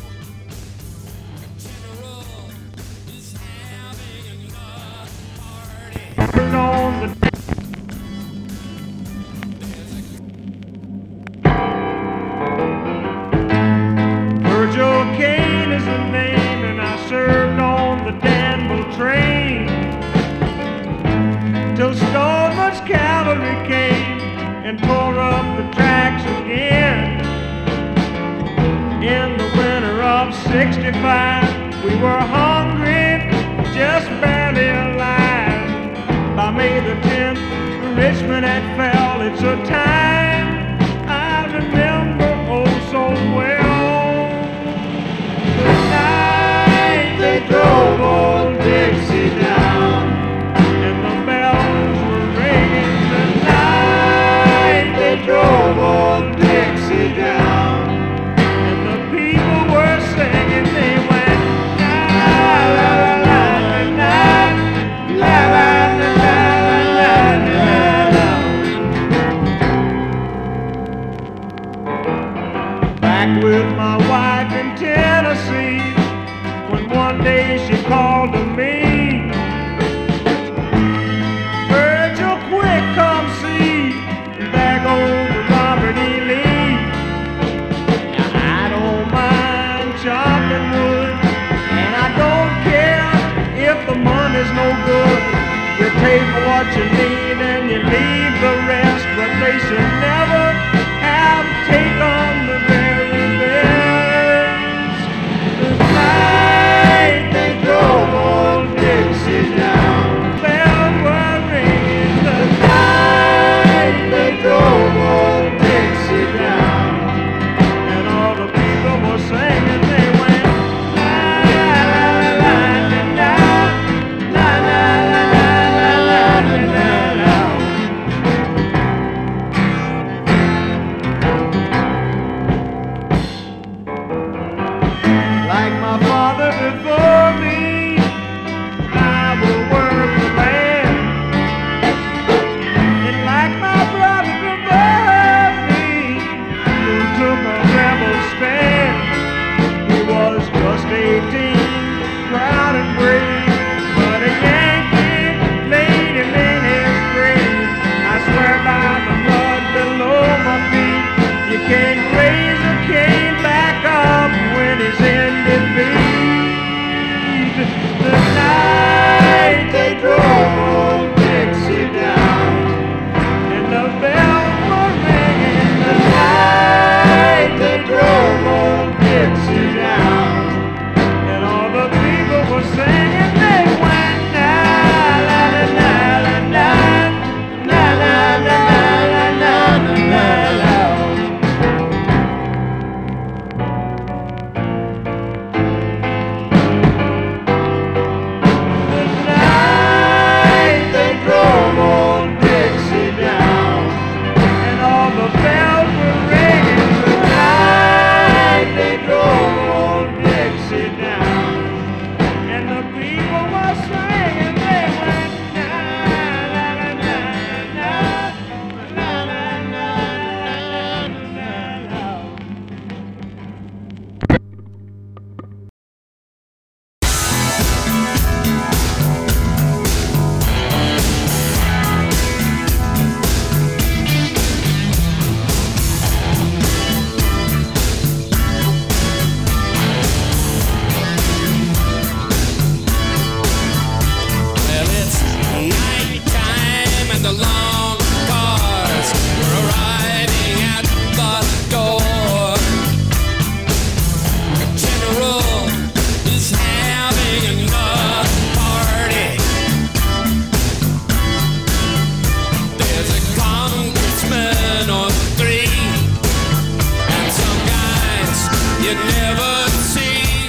what 96.59 96.75
you 96.75 96.83
need 96.83 97.37
and 97.39 97.71
you 97.71 97.77
leave 97.77 98.35
the 98.41 98.55
rest, 98.67 99.05
but 99.15 99.31
they 99.39 99.57
should 99.59 99.79
never 100.01 100.18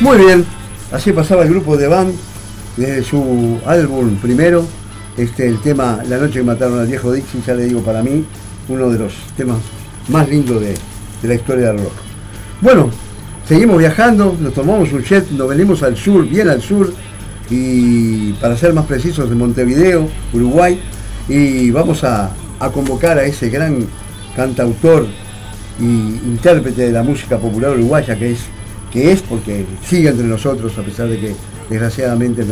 Muy 0.00 0.16
bien, 0.16 0.46
así 0.92 1.12
pasaba 1.12 1.42
el 1.42 1.50
grupo 1.50 1.76
de 1.76 1.86
Band 1.86 2.14
de 2.78 3.04
su 3.04 3.58
álbum 3.66 4.16
primero, 4.16 4.64
este 5.18 5.46
el 5.46 5.60
tema 5.60 6.00
La 6.08 6.16
noche 6.16 6.38
que 6.38 6.42
mataron 6.42 6.78
al 6.78 6.86
viejo 6.86 7.12
Dixie, 7.12 7.42
ya 7.46 7.52
le 7.52 7.64
digo 7.64 7.82
para 7.82 8.02
mí, 8.02 8.24
uno 8.70 8.88
de 8.88 8.98
los 8.98 9.12
temas 9.36 9.58
más 10.08 10.26
lindos 10.26 10.62
de, 10.62 10.74
de 11.20 11.28
la 11.28 11.34
historia 11.34 11.66
del 11.66 11.80
rock. 11.80 11.92
Bueno, 12.62 12.88
seguimos 13.46 13.76
viajando, 13.76 14.34
nos 14.40 14.54
tomamos 14.54 14.90
un 14.90 15.02
jet, 15.02 15.30
nos 15.32 15.46
venimos 15.46 15.82
al 15.82 15.98
sur, 15.98 16.26
bien 16.26 16.48
al 16.48 16.62
sur, 16.62 16.90
y 17.50 18.32
para 18.34 18.56
ser 18.56 18.72
más 18.72 18.86
precisos 18.86 19.28
de 19.28 19.36
Montevideo, 19.36 20.08
Uruguay, 20.32 20.80
y 21.28 21.70
vamos 21.72 22.04
a, 22.04 22.30
a 22.58 22.70
convocar 22.70 23.18
a 23.18 23.24
ese 23.24 23.50
gran 23.50 23.86
cantautor 24.34 25.06
y 25.78 25.84
intérprete 25.84 26.86
de 26.86 26.92
la 26.92 27.02
música 27.02 27.36
popular 27.36 27.72
uruguaya 27.72 28.18
que 28.18 28.32
es 28.32 28.40
que 28.92 29.12
es 29.12 29.22
porque 29.22 29.64
sigue 29.86 30.08
entre 30.08 30.26
nosotros 30.26 30.76
a 30.78 30.82
pesar 30.82 31.08
de 31.08 31.18
que 31.18 31.34
desgraciadamente 31.68 32.44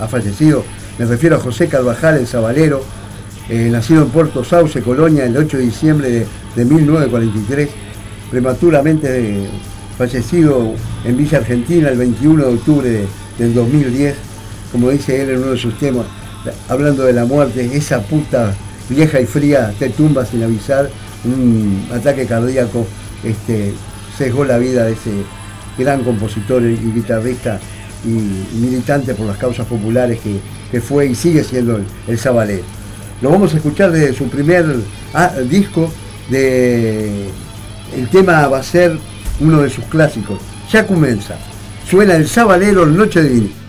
ha 0.00 0.08
fallecido. 0.08 0.64
Me 0.98 1.04
refiero 1.04 1.36
a 1.36 1.40
José 1.40 1.68
Carvajal, 1.68 2.16
el 2.18 2.26
Zabalero, 2.26 2.82
eh, 3.48 3.68
nacido 3.70 4.02
en 4.02 4.08
Puerto 4.08 4.42
Sauce, 4.44 4.80
Colonia, 4.80 5.24
el 5.26 5.36
8 5.36 5.58
de 5.58 5.62
diciembre 5.64 6.10
de, 6.10 6.26
de 6.56 6.64
1943, 6.64 7.68
prematuramente 8.30 9.08
eh, 9.44 9.46
fallecido 9.98 10.72
en 11.04 11.16
Villa 11.16 11.38
Argentina 11.38 11.88
el 11.90 11.98
21 11.98 12.46
de 12.46 12.54
octubre 12.54 12.88
de- 12.90 13.06
del 13.38 13.52
2010, 13.54 14.14
como 14.72 14.90
dice 14.90 15.22
él 15.22 15.30
en 15.30 15.38
uno 15.42 15.52
de 15.52 15.58
sus 15.58 15.76
temas, 15.78 16.06
hablando 16.68 17.04
de 17.04 17.12
la 17.12 17.24
muerte, 17.24 17.68
esa 17.74 18.00
puta 18.00 18.54
vieja 18.88 19.20
y 19.20 19.26
fría 19.26 19.72
te 19.78 19.88
tumba 19.90 20.24
sin 20.24 20.42
avisar, 20.42 20.88
un 21.24 21.86
ataque 21.92 22.26
cardíaco 22.26 22.86
este, 23.24 23.72
sesgó 24.16 24.44
la 24.44 24.58
vida 24.58 24.84
de 24.84 24.92
ese 24.92 25.10
gran 25.78 26.02
compositor 26.02 26.62
y 26.62 26.76
guitarrista 26.76 27.58
y 28.04 28.56
militante 28.58 29.14
por 29.14 29.26
las 29.26 29.38
causas 29.38 29.66
populares 29.66 30.20
que, 30.20 30.40
fue 30.80 31.06
y 31.06 31.14
sigue 31.14 31.44
siendo 31.44 31.76
el, 31.76 31.84
el 32.08 32.18
Zabalero. 32.18 32.64
Lo 33.22 33.30
vamos 33.30 33.54
a 33.54 33.58
escuchar 33.58 33.92
desde 33.92 34.12
su 34.12 34.28
primer 34.28 34.66
ah, 35.14 35.30
disco, 35.48 35.90
de, 36.28 37.28
el 37.96 38.08
tema 38.08 38.48
va 38.48 38.58
a 38.58 38.62
ser 38.62 38.98
uno 39.40 39.62
de 39.62 39.70
sus 39.70 39.84
clásicos, 39.84 40.40
ya 40.70 40.86
comienza. 40.86 41.36
Suena 41.88 42.16
el 42.16 42.28
Zabalero 42.28 42.86
Noche 42.86 43.22
de. 43.22 43.63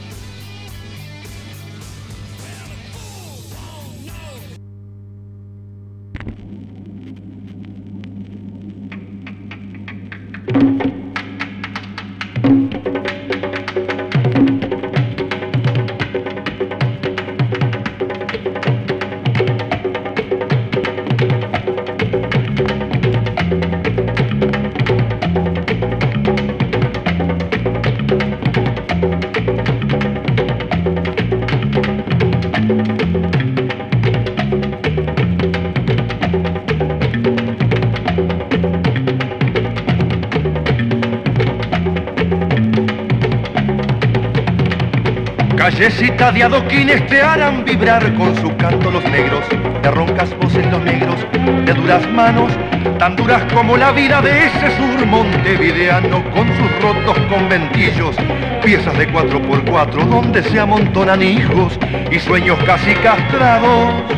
Callecita 45.76 46.32
de 46.32 46.42
adoquines 46.42 47.06
te 47.08 47.22
harán 47.22 47.66
vibrar 47.66 48.14
con 48.14 48.34
su 48.38 48.56
canto 48.56 48.90
los 48.90 49.04
negros, 49.10 49.44
de 49.84 49.92
roncas 49.92 50.34
voces 50.38 50.66
los 50.72 50.82
negros, 50.82 51.18
de 51.66 51.74
duras 51.74 52.10
manos, 52.12 52.50
tan 52.98 53.18
duras 53.18 53.44
como 53.54 53.76
la 53.76 53.92
vida 53.92 54.22
de 54.22 54.46
ese 54.46 54.72
sur 54.78 55.06
montevideano 55.06 56.24
con 56.32 56.48
sus 56.48 56.82
rotos 56.82 57.20
conventillos, 57.28 58.16
piezas 58.64 58.98
de 58.98 59.12
cuatro 59.12 59.42
por 59.42 59.66
cuatro 59.66 60.06
donde 60.06 60.44
se 60.44 60.58
amontonan 60.62 61.22
hijos 61.22 61.78
y 62.10 62.20
sueños 62.20 62.58
casi 62.66 62.94
castrados. 62.94 64.15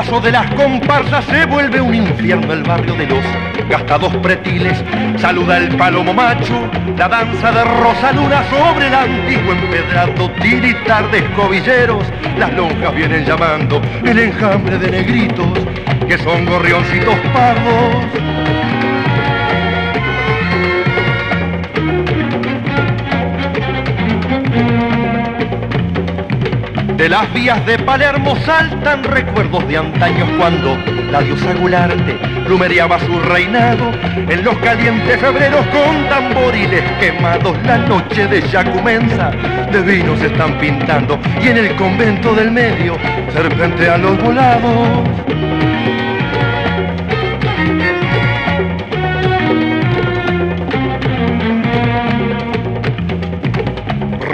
Paso 0.00 0.18
de 0.18 0.32
las 0.32 0.50
comparsas 0.54 1.22
se 1.26 1.44
vuelve 1.44 1.78
un 1.78 1.94
infierno 1.94 2.54
el 2.54 2.62
barrio 2.62 2.94
de 2.94 3.06
los 3.06 3.22
gastados 3.68 4.16
pretiles. 4.16 4.82
Saluda 5.18 5.58
el 5.58 5.76
palomo 5.76 6.14
macho, 6.14 6.54
la 6.96 7.06
danza 7.06 7.52
de 7.52 7.62
Rosaluna 7.64 8.42
sobre 8.48 8.86
el 8.86 8.94
antiguo 8.94 9.52
empedrado, 9.52 10.30
tiritar 10.40 11.10
de 11.10 11.18
escobilleros. 11.18 12.02
Las 12.38 12.50
lonjas 12.54 12.94
vienen 12.94 13.26
llamando 13.26 13.82
el 14.02 14.18
enjambre 14.18 14.78
de 14.78 14.90
negritos, 14.90 15.58
que 16.08 16.16
son 16.16 16.46
gorrioncitos 16.46 17.16
pardos. 17.34 18.29
Las 27.10 27.32
vías 27.34 27.66
de 27.66 27.76
Palermo 27.76 28.36
saltan 28.46 29.02
recuerdos 29.02 29.66
de 29.66 29.78
antaños 29.78 30.28
cuando 30.38 30.76
la 31.10 31.20
diosa 31.20 31.52
Gularte 31.54 32.14
plumereaba 32.44 33.00
su 33.00 33.18
reinado 33.18 33.90
en 34.28 34.44
los 34.44 34.56
calientes 34.58 35.20
febreros 35.20 35.66
con 35.66 36.08
tamboriles 36.08 36.84
quemados. 37.00 37.56
La 37.64 37.78
noche 37.78 38.28
de 38.28 38.40
Yacumensa 38.48 39.32
de 39.72 39.82
vino 39.82 40.16
se 40.18 40.26
están 40.26 40.56
pintando 40.60 41.18
y 41.42 41.48
en 41.48 41.58
el 41.58 41.74
convento 41.74 42.32
del 42.32 42.52
medio 42.52 42.96
serpentean 43.32 44.02
los 44.02 44.16
volados. 44.22 45.49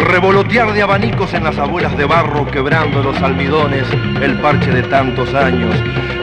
Revolotear 0.07 0.73
de 0.73 0.83
abanicos 0.83 1.35
en 1.35 1.43
las 1.43 1.59
abuelas 1.59 1.97
de 1.97 2.05
barro, 2.05 2.47
quebrando 2.47 3.03
los 3.03 3.21
almidones, 3.21 3.87
el 4.23 4.39
parche 4.41 4.71
de 4.71 4.85
tantos 4.85 5.35
años. 5.35 5.75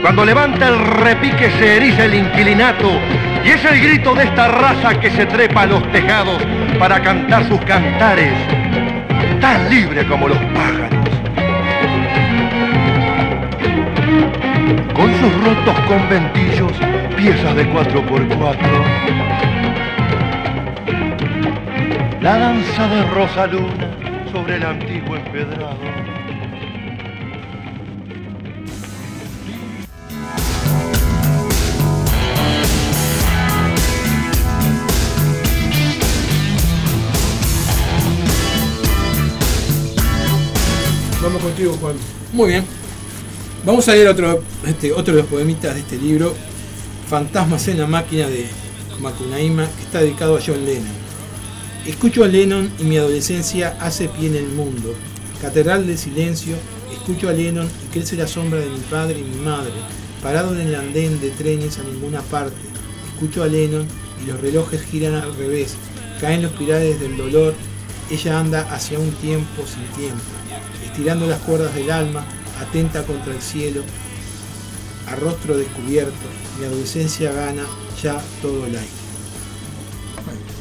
Cuando 0.02 0.24
levanta 0.24 0.70
el 0.70 0.80
repique 0.80 1.52
se 1.60 1.78
eriza 1.78 2.06
el 2.06 2.16
inquilinato 2.16 2.90
y 3.44 3.50
es 3.50 3.64
el 3.66 3.82
grito 3.82 4.16
de 4.16 4.24
esta 4.24 4.48
raza 4.48 5.00
que 5.00 5.12
se 5.12 5.26
trepa 5.26 5.64
a 5.64 5.66
los 5.66 5.92
tejados 5.92 6.42
para 6.80 7.02
cantar 7.02 7.46
sus 7.46 7.60
cantares, 7.62 8.34
tan 9.42 9.70
libre 9.70 10.08
como 10.08 10.30
los 10.30 10.38
pájaros. 10.38 11.10
Con 14.94 15.14
sus 15.20 15.44
rotos 15.44 15.80
conventillos, 15.88 16.72
piezas 17.18 17.56
de 17.56 17.68
cuatro 17.68 18.02
por 18.04 18.26
cuatro. 18.30 19.53
La 22.24 22.38
danza 22.38 22.88
de 22.88 23.04
Rosaluna 23.10 24.32
sobre 24.32 24.56
el 24.56 24.64
antiguo 24.64 25.18
empedrado. 25.18 25.78
Vamos 41.22 41.42
contigo, 41.42 41.74
Juan. 41.82 41.96
Muy 42.32 42.48
bien. 42.52 42.64
Vamos 43.66 43.86
a 43.90 43.92
leer 43.92 44.08
otro, 44.08 44.42
este, 44.66 44.94
otro 44.94 45.14
de 45.14 45.24
los 45.24 45.30
poemitas 45.30 45.74
de 45.74 45.82
este 45.82 45.98
libro, 45.98 46.34
Fantasmas 47.10 47.68
en 47.68 47.82
la 47.82 47.88
máquina 47.88 48.28
de 48.28 48.48
Macunaíma, 49.02 49.68
que 49.68 49.84
está 49.84 50.00
dedicado 50.00 50.38
a 50.38 50.40
John 50.42 50.64
Lennon. 50.64 51.03
Escucho 51.86 52.24
a 52.24 52.30
Lennon 52.30 52.72
y 52.80 52.84
mi 52.86 52.96
adolescencia 52.96 53.76
hace 53.82 54.08
pie 54.08 54.28
en 54.28 54.36
el 54.36 54.48
mundo. 54.48 54.96
Catedral 55.42 55.86
del 55.86 55.98
silencio, 55.98 56.56
escucho 56.94 57.28
a 57.28 57.34
Lennon 57.34 57.68
y 57.68 57.92
crece 57.92 58.16
la 58.16 58.26
sombra 58.26 58.62
de 58.62 58.70
mi 58.70 58.80
padre 58.90 59.20
y 59.20 59.24
mi 59.24 59.44
madre, 59.44 59.74
parado 60.22 60.58
en 60.58 60.68
el 60.68 60.76
andén 60.76 61.20
de 61.20 61.32
trenes 61.32 61.80
a 61.80 61.84
ninguna 61.84 62.22
parte. 62.22 62.56
Escucho 63.14 63.44
a 63.44 63.48
Lennon 63.48 63.86
y 64.24 64.28
los 64.28 64.40
relojes 64.40 64.82
giran 64.84 65.16
al 65.16 65.36
revés, 65.36 65.76
caen 66.22 66.44
los 66.44 66.54
pilares 66.54 67.02
del 67.02 67.18
dolor, 67.18 67.54
ella 68.10 68.40
anda 68.40 68.62
hacia 68.74 68.98
un 68.98 69.12
tiempo 69.16 69.66
sin 69.68 69.84
tiempo, 70.02 70.24
estirando 70.86 71.28
las 71.28 71.42
cuerdas 71.42 71.76
del 71.76 71.92
alma, 71.92 72.26
atenta 72.62 73.04
contra 73.04 73.34
el 73.34 73.42
cielo, 73.42 73.84
a 75.08 75.16
rostro 75.16 75.58
descubierto, 75.58 76.14
mi 76.58 76.66
adolescencia 76.66 77.34
gana 77.34 77.66
ya 78.02 78.24
todo 78.42 78.68
el 78.68 78.78
aire. 78.78 79.03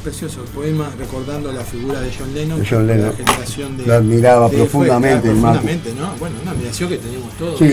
Bueno, 0.03 0.17
precioso 0.19 0.41
el 0.41 0.47
poema 0.49 0.91
recordando 0.99 1.51
la 1.53 1.63
figura 1.63 2.01
de 2.01 2.11
John 2.17 2.33
Lennon, 2.33 2.59
De 2.59 2.67
John 2.69 2.87
Lennon. 2.87 3.07
la 3.07 3.13
generación 3.25 3.77
de 3.77 3.85
Lo 3.85 3.93
admiraba 3.93 4.49
de 4.49 4.55
él 4.55 4.67
fue, 4.67 4.67
profundamente, 4.87 5.21
claro, 5.21 5.39
profundamente, 5.41 5.93
¿no? 5.93 6.15
Bueno, 6.19 6.35
una 6.41 6.51
admiración 6.51 6.89
que 6.89 6.97
teníamos 6.97 7.33
todos. 7.37 7.57
Sí, 7.59 7.65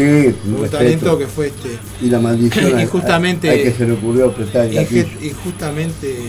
un 0.46 0.54
un 0.54 0.68
talento 0.68 1.18
que 1.18 1.26
fue 1.26 1.46
este 1.48 1.78
Y 2.00 2.08
la 2.08 2.20
maldición 2.20 2.70
Y 2.78 2.82
a- 2.82 2.86
justamente- 2.86 3.50
a 3.50 3.54
que 3.54 3.72
se 3.72 3.84
le 3.86 3.92
ocurrió 3.94 4.26
apretar 4.26 4.66
el 4.66 4.74
y, 4.74 5.30
justamente 5.32 6.20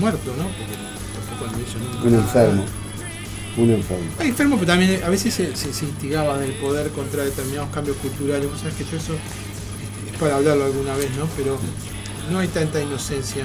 muerto, 0.00 0.32
¿no? 0.38 0.44
Porque 0.44 0.74
tampoco 1.28 1.52
lo 1.56 1.62
hizo 1.62 1.78
nunca. 1.78 2.08
Un 2.08 2.14
enfermo. 2.14 2.64
Un 3.58 3.70
enfermo. 3.72 4.04
Ah, 4.18 4.24
enfermo, 4.24 4.54
pero 4.56 4.66
también 4.68 5.02
a 5.04 5.10
veces 5.10 5.34
se, 5.34 5.54
se- 5.54 5.74
se 5.74 5.84
instigaba 5.84 6.38
del 6.38 6.52
poder 6.52 6.88
contra 6.92 7.24
determinados 7.24 7.68
cambios 7.70 7.98
culturales. 7.98 8.48
Vos 8.50 8.58
sabés 8.60 8.74
que 8.74 8.84
yo 8.90 8.96
eso 8.96 9.12
es 10.10 10.18
para 10.18 10.36
hablarlo 10.36 10.64
alguna 10.64 10.94
vez, 10.94 11.10
¿no? 11.18 11.26
Pero 11.36 11.58
no 12.30 12.38
hay 12.38 12.48
tanta 12.48 12.80
inocencia 12.80 13.44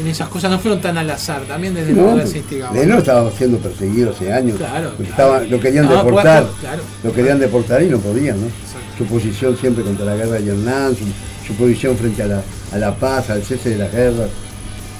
en, 0.00 0.06
esas 0.06 0.28
cosas. 0.28 0.50
No 0.50 0.58
fueron 0.58 0.80
tan 0.80 0.96
al 0.98 1.10
azar. 1.10 1.42
También 1.42 1.74
desde 1.74 1.92
No, 1.92 2.10
poder 2.12 2.26
se 2.26 2.38
instigaba. 2.38 2.74
Lennon 2.74 2.98
estaba 2.98 3.30
siendo 3.30 3.58
perseguido 3.58 4.10
hace 4.12 4.32
años. 4.32 4.56
Claro, 4.56 4.90
Porque 4.96 5.12
claro. 5.12 5.34
estaba- 5.36 5.44
lo 5.50 5.60
querían 5.60 5.86
No, 5.86 5.96
deportar. 6.04 6.44
pues, 6.44 6.58
claro. 6.60 6.82
Lo 7.02 7.12
querían 7.12 7.38
deportar 7.38 7.82
y 7.82 7.86
no 7.88 7.98
podían, 7.98 8.40
¿no? 8.40 8.46
Exacto. 8.46 8.98
Su 8.98 9.04
posición 9.06 9.56
siempre 9.56 9.84
contra 9.84 10.04
la 10.06 10.16
guerra 10.16 10.32
de 10.32 10.42
Vietnam, 10.42 10.94
su, 10.94 11.04
su 11.46 11.54
posición 11.58 11.96
frente 11.96 12.22
a 12.22 12.26
la, 12.26 12.42
a 12.72 12.78
la 12.78 12.94
paz, 12.94 13.30
al 13.30 13.42
cese 13.42 13.70
de 13.70 13.76
las 13.78 13.92
guerras, 13.92 14.28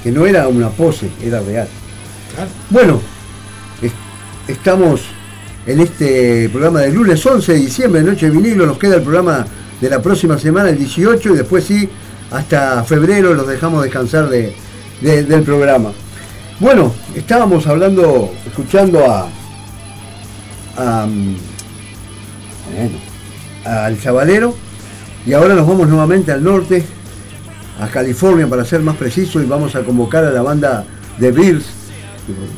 que 0.03 0.11
no 0.11 0.27
era 0.27 0.49
una 0.49 0.69
pose, 0.71 1.09
era 1.25 1.41
real. 1.41 1.69
Bueno, 2.71 3.01
es- 3.81 3.93
estamos 4.49 5.01
en 5.67 5.81
este 5.81 6.49
programa 6.51 6.81
del 6.81 6.95
lunes 6.95 7.25
11 7.25 7.53
de 7.53 7.59
diciembre, 7.61 8.03
Noche 8.03 8.27
de 8.29 8.33
Vinilo, 8.37 8.67
nos 8.67 8.79
queda 8.79 8.97
el 8.97 9.03
programa 9.03 9.47
de 9.81 9.89
la 9.91 10.03
próxima 10.03 10.39
semana, 10.39 10.71
el 10.71 10.79
18, 10.79 11.35
y 11.35 11.37
después 11.37 11.65
sí, 11.65 11.89
hasta 12.31 12.83
febrero 12.85 13.33
los 13.35 13.47
dejamos 13.47 13.83
descansar 13.85 14.29
de- 14.29 14.55
de- 15.01 15.25
del 15.25 15.43
programa. 15.43 15.93
Bueno, 16.61 16.93
estábamos 17.15 17.67
hablando, 17.67 18.33
escuchando 18.47 19.05
a, 19.11 19.29
a, 20.77 21.07
mm, 21.07 21.37
al 23.65 24.01
Chavalero, 24.01 24.55
y 25.27 25.33
ahora 25.33 25.55
nos 25.55 25.67
vamos 25.67 25.89
nuevamente 25.89 26.33
al 26.33 26.43
norte, 26.45 26.85
a 27.81 27.89
California 27.89 28.47
para 28.47 28.65
ser 28.65 28.81
más 28.81 28.97
preciso, 28.97 29.43
y 29.43 29.47
vamos 29.47 29.75
a 29.75 29.83
convocar 29.83 30.25
a 30.25 30.31
la 30.31 30.43
banda 30.43 30.85
de 31.19 31.33
Bears, 31.33 31.65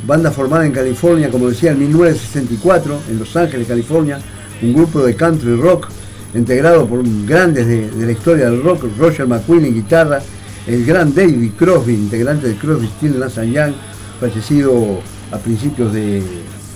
banda 0.07 0.31
formada 0.31 0.67
en 0.67 0.73
California, 0.73 1.31
como 1.31 1.49
decía, 1.49 1.73
en 1.73 1.79
1964, 1.81 3.01
en 3.11 3.19
Los 3.19 3.35
Ángeles, 3.37 3.67
California, 3.67 4.19
un 4.63 4.73
grupo 4.75 5.03
de 5.03 5.15
country 5.17 5.57
rock 5.57 5.89
integrado 6.35 6.87
por 6.87 7.03
grandes 7.27 7.67
de, 7.67 7.91
de 7.91 8.07
la 8.07 8.13
historia 8.13 8.51
del 8.51 8.63
rock, 8.63 8.85
Roger 8.99 9.27
McQueen 9.27 9.65
en 9.67 9.75
guitarra, 9.75 10.21
el 10.67 10.85
gran 10.85 11.15
David 11.15 11.53
Crosby, 11.59 11.95
integrante 11.95 12.49
de 12.49 12.57
Crosby, 12.57 12.89
Stills 12.89 13.17
Nash 13.17 13.41
Young, 13.41 13.75
fallecido 14.21 15.01
a 15.31 15.39
principios 15.39 15.93
de- 15.93 16.23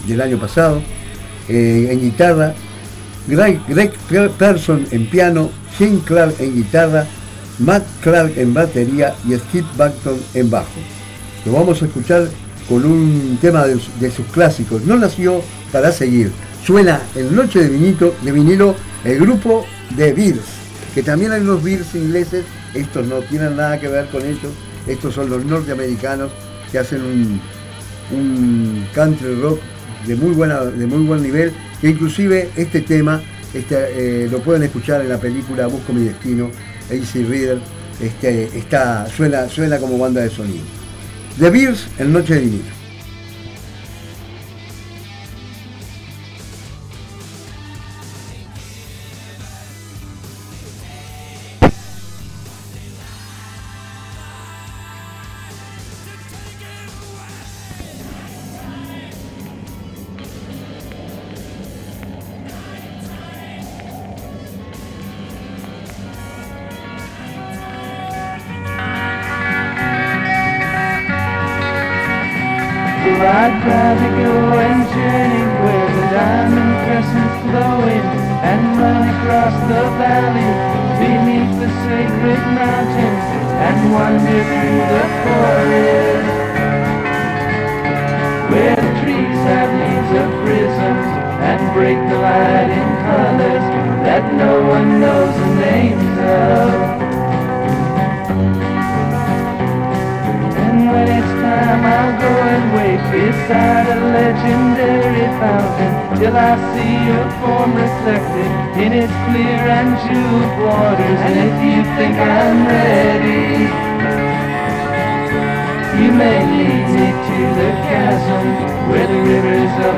del 0.06 0.20
año 0.20 0.38
pasado, 0.38 0.82
eh, 1.48 1.88
en 1.90 2.00
guitarra, 2.00 2.54
Greg, 3.26 3.60
Greg 3.68 3.92
en 4.90 5.06
piano, 5.10 5.50
Shane 5.78 6.00
Clark 6.04 6.34
en 6.38 6.54
guitarra, 6.54 7.06
Matt 7.58 7.84
Clark 8.00 8.32
en 8.36 8.54
batería 8.54 9.14
y 9.28 9.34
Steve 9.34 9.66
Buckton 9.76 10.16
en 10.34 10.50
bajo. 10.50 10.68
Lo 11.44 11.52
vamos 11.52 11.82
a 11.82 11.86
escuchar 11.86 12.28
con 12.68 12.84
un 12.84 13.38
tema 13.40 13.66
de, 13.66 14.10
sus 14.10 14.26
clásicos. 14.32 14.84
No 14.84 14.96
nació 14.96 15.42
para 15.72 15.92
seguir. 15.92 16.30
Suena 16.64 17.00
en 17.14 17.34
Noche 17.34 17.60
de, 17.60 17.68
vinito, 17.68 18.14
de 18.22 18.32
vinilo 18.32 18.74
el 19.04 19.18
grupo 19.18 19.66
de 19.96 20.12
Bears, 20.12 20.40
que 20.94 21.02
también 21.02 21.32
hay 21.32 21.40
unos 21.40 21.62
Bears 21.62 21.94
ingleses, 21.94 22.44
estos 22.74 23.06
no 23.06 23.18
tienen 23.20 23.56
nada 23.56 23.78
que 23.80 23.88
ver 23.88 24.06
con 24.06 24.22
ellos, 24.24 24.52
estos 24.86 25.14
son 25.14 25.30
los 25.30 25.44
norteamericanos 25.44 26.30
que 26.70 26.78
hacen 26.78 27.02
un, 27.02 27.40
un 28.10 28.86
country 28.94 29.34
rock 29.40 29.60
de 30.06 30.16
muy, 30.16 30.34
buena, 30.34 30.64
de 30.64 30.86
muy 30.86 31.04
buen 31.04 31.22
nivel, 31.22 31.52
que 31.80 31.88
inclusive 31.88 32.50
este 32.56 32.80
tema 32.80 33.22
Este, 33.52 34.24
eh, 34.24 34.28
lo 34.30 34.38
pueden 34.40 34.62
escuchar 34.62 35.00
en 35.00 35.08
la 35.08 35.18
película 35.18 35.66
Busco 35.66 35.92
mi 35.92 36.04
destino, 36.04 36.50
Easy 36.88 37.24
Reader. 37.24 37.58
Este, 38.00 38.44
está, 38.56 39.06
suena, 39.08 39.48
suena 39.48 39.78
como 39.78 39.98
banda 39.98 40.20
de 40.20 40.30
sonido. 40.30 40.64
The 41.38 41.50
Beers 41.50 41.88
en 41.98 42.12
Noche 42.12 42.38
Divina. 42.38 42.62
I'd 42.62 42.79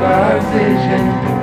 our 0.04 0.40
vision 0.52 1.41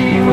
she 0.00 0.29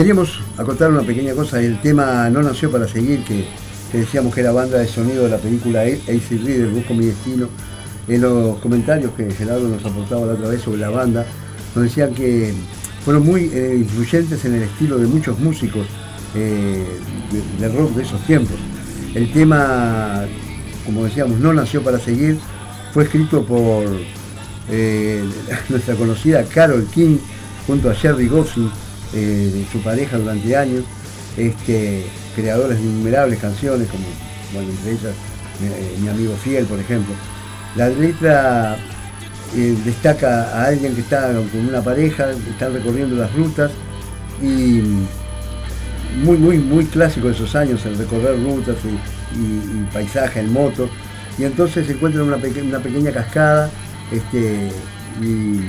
Queríamos 0.00 0.40
acotar 0.56 0.90
una 0.90 1.02
pequeña 1.02 1.34
cosa, 1.34 1.60
el 1.60 1.78
tema 1.82 2.30
No 2.30 2.42
Nació 2.42 2.70
para 2.70 2.88
Seguir, 2.88 3.22
que, 3.22 3.44
decíamos 3.92 4.34
que 4.34 4.40
era 4.40 4.50
banda 4.50 4.78
de 4.78 4.88
sonido 4.88 5.24
de 5.24 5.28
la 5.28 5.36
película 5.36 5.82
AC 5.82 6.42
Reader, 6.42 6.68
Busco 6.68 6.94
mi 6.94 7.04
destino. 7.04 7.50
En 8.08 8.22
los 8.22 8.58
comentarios 8.60 9.12
que 9.12 9.30
Gerardo 9.30 9.68
nos 9.68 9.84
aportaba 9.84 10.24
la 10.24 10.32
otra 10.32 10.48
vez 10.48 10.62
sobre 10.62 10.78
la 10.78 10.88
banda, 10.88 11.26
nos 11.74 11.84
decían 11.84 12.14
que 12.14 12.54
fueron 13.04 13.26
muy 13.26 13.50
eh, 13.52 13.76
influyentes 13.78 14.42
en 14.46 14.54
el 14.54 14.62
estilo 14.62 14.96
de 14.96 15.06
muchos 15.06 15.38
músicos 15.38 15.86
eh, 16.34 16.82
de, 17.30 17.68
de 17.68 17.76
rock 17.76 17.92
de 17.92 18.02
esos 18.02 18.24
tiempos. 18.24 18.56
El 19.14 19.30
tema, 19.34 20.24
como 20.86 21.04
decíamos, 21.04 21.40
No 21.40 21.52
Nació 21.52 21.82
para 21.82 21.98
Seguir, 21.98 22.38
fue 22.94 23.04
escrito 23.04 23.44
por 23.44 23.84
eh, 24.70 25.22
nuestra 25.68 25.94
conocida 25.94 26.42
Carol 26.44 26.86
King 26.86 27.18
junto 27.66 27.90
a 27.90 27.94
Jerry 27.94 28.28
Goffin, 28.28 28.70
eh, 29.14 29.66
su 29.72 29.80
pareja 29.82 30.18
durante 30.18 30.56
años, 30.56 30.84
este, 31.36 32.04
creadores 32.34 32.78
de 32.78 32.84
innumerables 32.84 33.38
canciones, 33.38 33.88
como 33.88 34.04
entre 34.60 34.92
ellas 34.92 35.14
eh, 35.62 35.96
mi 36.00 36.08
amigo 36.08 36.34
Fiel, 36.36 36.64
por 36.66 36.78
ejemplo. 36.78 37.14
La 37.76 37.88
letra 37.88 38.76
eh, 39.56 39.76
destaca 39.84 40.44
a 40.52 40.66
alguien 40.66 40.94
que 40.94 41.00
está 41.00 41.32
con 41.32 41.68
una 41.68 41.82
pareja, 41.82 42.30
están 42.30 42.72
recorriendo 42.72 43.16
las 43.16 43.32
rutas 43.34 43.70
y 44.42 44.80
muy, 46.24 46.36
muy, 46.38 46.58
muy 46.58 46.84
clásico 46.86 47.28
de 47.28 47.34
esos 47.34 47.54
años, 47.54 47.84
el 47.86 47.98
recorrer 47.98 48.42
rutas 48.42 48.76
y, 48.84 49.92
paisaje 49.92 50.40
en 50.40 50.52
moto. 50.52 50.88
Y 51.38 51.44
entonces 51.44 51.86
se 51.86 51.92
encuentran 51.92 52.24
una, 52.24 52.36
una 52.36 52.78
pequeña 52.80 53.12
cascada 53.12 53.70
este, 54.10 54.70
y 55.20 55.60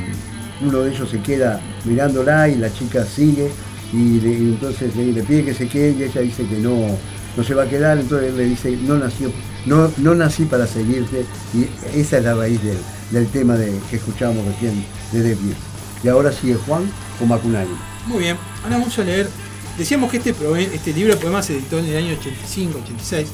uno 0.62 0.80
de 0.82 0.92
ellos 0.92 1.10
se 1.10 1.20
queda 1.22 1.60
mirándola 1.86 2.48
y 2.50 2.56
la 2.56 2.72
chica 2.74 3.06
sigue 3.06 3.52
y, 3.94 4.20
entonces 4.24 4.96
le, 4.96 5.22
pide 5.24 5.46
que 5.46 5.54
se 5.54 5.68
quede 5.68 5.92
y 5.92 6.04
ella 6.04 6.22
dice 6.22 6.46
que 6.46 6.58
no, 6.58 6.98
no 7.36 7.44
se 7.44 7.54
va 7.54 7.64
a 7.64 7.68
quedar, 7.68 7.98
entonces 7.98 8.30
él 8.30 8.38
le 8.38 8.46
dice, 8.46 8.78
no, 8.84 8.98
nació, 8.98 9.32
no, 9.66 9.92
no 9.98 10.16
nací 10.16 10.46
para 10.46 10.66
seguirte 10.66 11.26
y 11.54 11.68
esa 12.00 12.18
es 12.18 12.24
la 12.24 12.36
raíz 12.36 12.62
del, 12.64 12.78
del 13.12 13.28
tema 13.28 13.56
de, 13.56 13.78
que 13.90 13.98
escuchábamos 13.98 14.46
recién 14.46 14.84
de 15.12 15.22
Beatles. 15.22 15.58
Y 16.04 16.08
ahora 16.08 16.32
sigue 16.32 16.56
Juan 16.56 16.90
o 17.22 17.26
Macunay. 17.26 17.68
Muy 18.08 18.20
bien, 18.20 18.38
ahora 18.64 18.78
vamos 18.78 18.98
a 18.98 19.04
leer. 19.04 19.30
Decíamos 19.78 20.10
que 20.12 20.18
este, 20.18 20.34
este 20.74 20.94
libro 20.94 21.14
de 21.14 21.20
poemas 21.20 21.46
se 21.46 21.54
editó 21.54 21.80
en 21.80 21.86
el 21.86 21.98
año 21.98 22.18
85, 22.20 22.80
86. 22.84 23.28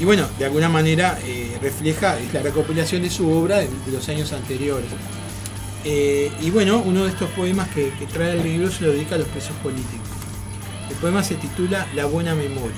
Y 0.00 0.04
bueno, 0.04 0.26
de 0.38 0.44
alguna 0.46 0.68
manera 0.68 1.18
eh, 1.24 1.56
refleja 1.60 2.16
la 2.32 2.42
recopilación 2.42 3.02
de 3.02 3.10
su 3.10 3.30
obra 3.30 3.58
de 3.58 3.68
los 3.92 4.08
años 4.08 4.32
anteriores. 4.32 4.90
Eh, 5.84 6.30
y 6.40 6.50
bueno, 6.50 6.80
uno 6.84 7.04
de 7.04 7.10
estos 7.10 7.28
poemas 7.30 7.68
que, 7.70 7.92
trae 8.12 8.32
el 8.38 8.44
libro 8.44 8.70
se 8.70 8.84
lo 8.84 8.92
dedica 8.92 9.16
a 9.16 9.18
los 9.18 9.28
presos 9.28 9.56
políticos. 9.62 10.08
El 10.88 10.96
poema 10.96 11.22
se 11.22 11.34
titula 11.34 11.86
La 11.94 12.06
buena 12.06 12.34
memoria. 12.34 12.76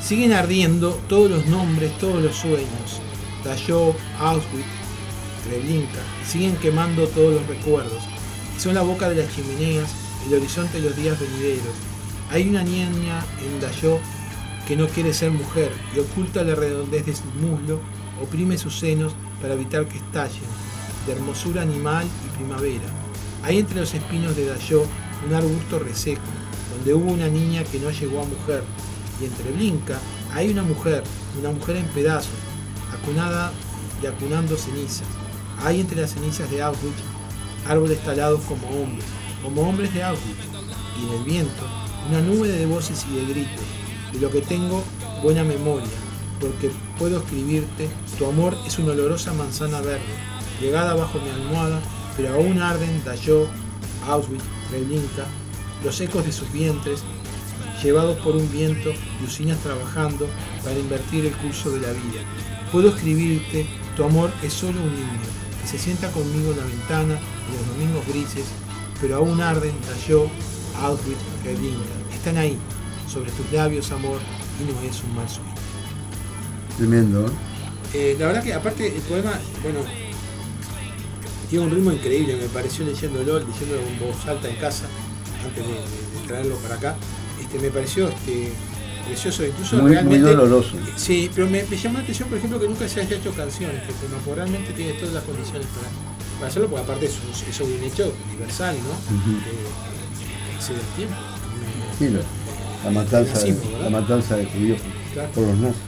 Siguen 0.00 0.32
ardiendo 0.32 0.98
todos 1.08 1.30
los 1.30 1.46
nombres, 1.46 1.96
todos 1.98 2.22
los 2.22 2.36
sueños. 2.36 3.00
Dachau, 3.44 3.94
Auschwitz, 4.18 4.66
Treblinka. 5.44 6.00
Siguen 6.26 6.56
quemando 6.56 7.06
todos 7.08 7.34
los 7.34 7.46
recuerdos. 7.46 8.02
Son 8.58 8.74
la 8.74 8.82
boca 8.82 9.08
de 9.08 9.16
las 9.16 9.34
chimeneas, 9.34 9.90
el 10.26 10.34
horizonte 10.34 10.80
de 10.80 10.88
los 10.88 10.96
días 10.96 11.18
venideros. 11.20 11.74
Hay 12.30 12.48
una 12.48 12.62
niña 12.62 13.22
en 13.44 13.60
Dachau 13.60 13.98
que 14.66 14.76
no 14.76 14.86
quiere 14.86 15.12
ser 15.12 15.30
mujer 15.30 15.72
y 15.94 15.98
oculta 15.98 16.42
la 16.44 16.54
redondez 16.54 17.04
de 17.04 17.14
su 17.14 17.24
muslo, 17.40 17.80
oprime 18.22 18.56
sus 18.56 18.78
senos 18.78 19.12
para 19.40 19.54
evitar 19.54 19.86
que 19.86 19.98
estallen, 19.98 20.40
de 21.06 21.12
hermosura 21.12 21.62
animal 21.62 22.06
y 22.26 22.36
primavera. 22.36 22.84
Hay 23.42 23.58
entre 23.58 23.80
los 23.80 23.92
espinos 23.94 24.36
de 24.36 24.46
Dayó 24.46 24.84
un 25.26 25.34
arbusto 25.34 25.78
reseco, 25.78 26.22
donde 26.74 26.94
hubo 26.94 27.12
una 27.12 27.28
niña 27.28 27.64
que 27.64 27.78
no 27.78 27.90
llegó 27.90 28.22
a 28.22 28.24
mujer, 28.24 28.62
y 29.20 29.24
entre 29.24 29.52
Blinca 29.52 29.98
hay 30.32 30.50
una 30.50 30.62
mujer, 30.62 31.04
una 31.38 31.50
mujer 31.50 31.76
en 31.76 31.86
pedazos, 31.86 32.32
acunada 32.92 33.52
y 34.02 34.06
acunando 34.06 34.56
cenizas. 34.56 35.06
Hay 35.64 35.80
entre 35.80 36.00
las 36.00 36.12
cenizas 36.12 36.50
de 36.50 36.62
Auschwitz 36.62 37.02
árboles 37.68 38.02
talados 38.02 38.40
como 38.42 38.66
hombres, 38.68 39.04
como 39.42 39.62
hombres 39.68 39.94
de 39.94 40.02
Auschwitz, 40.02 40.44
y 40.98 41.06
en 41.06 41.18
el 41.18 41.24
viento 41.24 41.82
una 42.08 42.20
nube 42.20 42.48
de 42.48 42.66
voces 42.66 43.06
y 43.10 43.16
de 43.16 43.32
gritos. 43.32 43.64
De 44.12 44.20
lo 44.20 44.30
que 44.30 44.42
tengo 44.42 44.82
buena 45.22 45.42
memoria, 45.42 45.88
porque 46.40 46.70
puedo 46.98 47.18
escribirte, 47.18 47.88
tu 48.18 48.26
amor 48.26 48.56
es 48.66 48.78
una 48.78 48.92
olorosa 48.92 49.32
manzana 49.32 49.80
verde, 49.80 50.02
llegada 50.62 50.94
bajo 50.94 51.18
mi 51.18 51.28
almohada, 51.28 51.80
pero 52.16 52.34
aún 52.34 52.62
arden 52.62 53.02
Dayó, 53.04 53.48
Auschwitz, 54.08 54.44
Treblinka, 54.70 55.26
los 55.84 56.00
ecos 56.00 56.24
de 56.24 56.32
sus 56.32 56.50
vientres, 56.52 57.02
llevados 57.82 58.16
por 58.18 58.36
un 58.36 58.50
viento 58.52 58.90
y 58.90 59.24
usinas 59.24 59.58
trabajando 59.58 60.28
para 60.62 60.78
invertir 60.78 61.26
el 61.26 61.32
curso 61.32 61.70
de 61.70 61.80
la 61.80 61.88
vida. 61.88 62.22
Puedo 62.70 62.90
escribirte, 62.90 63.66
tu 63.96 64.04
amor 64.04 64.30
es 64.42 64.52
solo 64.52 64.80
un 64.80 64.94
niño, 64.94 65.20
que 65.60 65.68
se 65.68 65.78
sienta 65.78 66.10
conmigo 66.12 66.52
en 66.52 66.58
la 66.58 66.64
ventana 66.64 67.14
en 67.14 67.56
los 67.56 67.68
domingos 67.76 68.06
grises, 68.06 68.46
pero 69.00 69.16
aún 69.16 69.40
arden 69.40 69.74
Dayó, 69.88 70.28
Auschwitz, 70.80 71.18
Treblinka. 71.42 72.14
Están 72.14 72.36
ahí, 72.38 72.56
sobre 73.12 73.32
tus 73.32 73.50
labios, 73.50 73.90
amor, 73.90 74.20
y 74.60 74.72
no 74.72 74.88
es 74.88 75.02
un 75.02 75.16
mal 75.16 75.28
sueño. 75.28 75.52
Tremendo, 76.78 77.26
¿eh? 77.26 77.30
Eh, 77.94 78.16
la 78.18 78.28
verdad 78.28 78.42
que 78.42 78.54
aparte 78.54 78.86
el 78.86 79.02
poema, 79.02 79.32
bueno, 79.62 79.80
tiene 81.52 81.66
un 81.66 81.70
ritmo 81.70 81.92
increíble, 81.92 82.34
me 82.36 82.48
pareció 82.48 82.82
leyéndolo, 82.86 83.38
leyéndolo 83.40 83.82
en 83.82 83.98
voz 84.00 84.26
alta 84.26 84.48
en 84.48 84.56
casa, 84.56 84.86
antes 85.44 85.62
de, 85.62 85.70
de- 85.70 85.76
de 86.22 86.26
traerlo 86.26 86.56
para 86.56 86.76
acá, 86.76 86.96
este, 87.42 87.58
me 87.58 87.68
pareció 87.70 88.08
este, 88.08 88.48
precioso, 89.06 89.44
incluso 89.44 89.76
Muy, 89.76 89.82
muy 89.82 89.92
realmente... 89.92 90.30
doloroso. 90.30 90.70
Sí, 90.96 91.30
pero 91.34 91.46
me, 91.50 91.62
me 91.64 91.76
llamó 91.76 91.98
la 91.98 92.04
atención, 92.04 92.30
por 92.30 92.38
ejemplo, 92.38 92.58
que 92.58 92.68
nunca 92.68 92.88
se 92.88 93.02
haya 93.02 93.16
hecho 93.18 93.32
canciones, 93.34 93.82
que 93.82 94.34
realmente 94.34 94.72
tiene 94.72 94.94
todas 94.94 95.12
las 95.12 95.24
condiciones 95.24 95.66
para, 95.76 95.88
para 96.38 96.48
hacerlo, 96.48 96.68
porque 96.70 96.84
aparte 96.84 97.04
es 97.04 97.60
un- 97.60 97.68
bien 97.68 97.84
hecho, 97.84 98.10
universal, 98.30 98.74
¿no? 98.76 99.14
Eh, 99.44 100.56
excede 100.56 100.78
el 100.80 100.96
tiempo. 100.96 101.14
Sí, 101.98 102.08
la, 102.08 102.20
la 102.84 102.90
matanza, 102.92 103.38
de, 103.40 103.56
la 103.82 103.90
matanza 103.90 104.36
de 104.36 104.46
judíos 104.46 104.78
Claro. 105.12 105.28
por 105.32 105.44
los 105.48 105.56
nazis. 105.58 105.82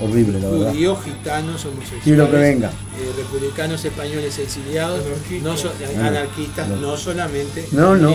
Horrible, 0.00 0.40
la 0.40 0.48
verdad. 0.50 0.70
Judíos, 0.72 0.98
gitanos, 1.04 1.64
homosexuales, 1.64 2.04
Sí, 2.04 2.10
lo 2.16 2.30
que 2.30 2.36
venga. 2.36 2.68
eh, 2.68 3.12
republicanos 3.16 3.82
españoles 3.84 4.38
exiliados, 4.38 5.00
no 5.42 5.56
so- 5.56 5.72
eh, 5.80 5.96
anarquistas, 5.98 6.68
no. 6.68 6.76
no 6.76 6.96
solamente 6.96 7.66
No, 7.72 7.96
no, 7.96 8.14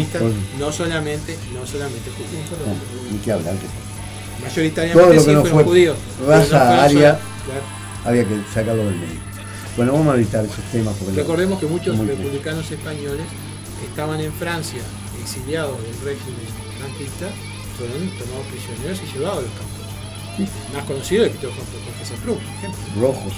no 0.59 0.71
solamente, 0.71 1.37
no 1.53 1.65
solamente 1.65 2.09
judíos, 2.11 2.45
No, 2.65 3.11
ni 3.11 3.17
que 3.17 3.31
hablar. 3.31 3.55
que- 3.55 4.43
mayoritariamente 4.45 5.03
Todo 5.03 5.13
lo 5.15 5.19
sí 5.21 5.25
que 5.27 5.33
no 5.33 5.41
fueron 5.41 5.57
fue 5.57 5.63
judíos. 5.71 5.97
raza, 6.27 6.41
no 6.41 6.47
fueron 6.65 6.79
área. 6.79 6.89
solo- 7.15 7.25
claro. 7.45 7.61
Había 8.05 8.23
que 8.25 8.35
sacarlo 8.53 8.83
del 8.85 8.95
medio. 8.95 9.19
Bueno, 9.77 9.93
vamos 9.93 10.13
a 10.13 10.17
evitar 10.17 10.43
esos 10.45 10.63
temas 10.71 10.95
porque 10.99 11.15
Recordemos 11.15 11.59
que 11.59 11.65
muchos 11.65 11.97
republicanos 11.97 12.69
españoles 12.69 13.25
que 13.79 13.85
estaban 13.87 14.19
en 14.19 14.33
Francia, 14.33 14.81
exiliados 15.21 15.77
del 15.81 15.93
régimen 16.03 16.45
franquista, 16.77 17.27
fueron 17.77 18.01
tomados 18.17 18.45
prisioneros 18.51 18.99
y 19.01 19.17
llevados 19.17 19.37
a 19.39 19.41
los 19.41 19.51
campos. 19.51 19.80
Más 20.73 20.83
conocido 20.85 21.25
el 21.25 21.31
Pito 21.31 21.47
Jorge 21.49 22.05
Semprún, 22.05 22.37
por 22.37 22.45
ejemplo. 22.55 23.01
rojos, 23.01 23.33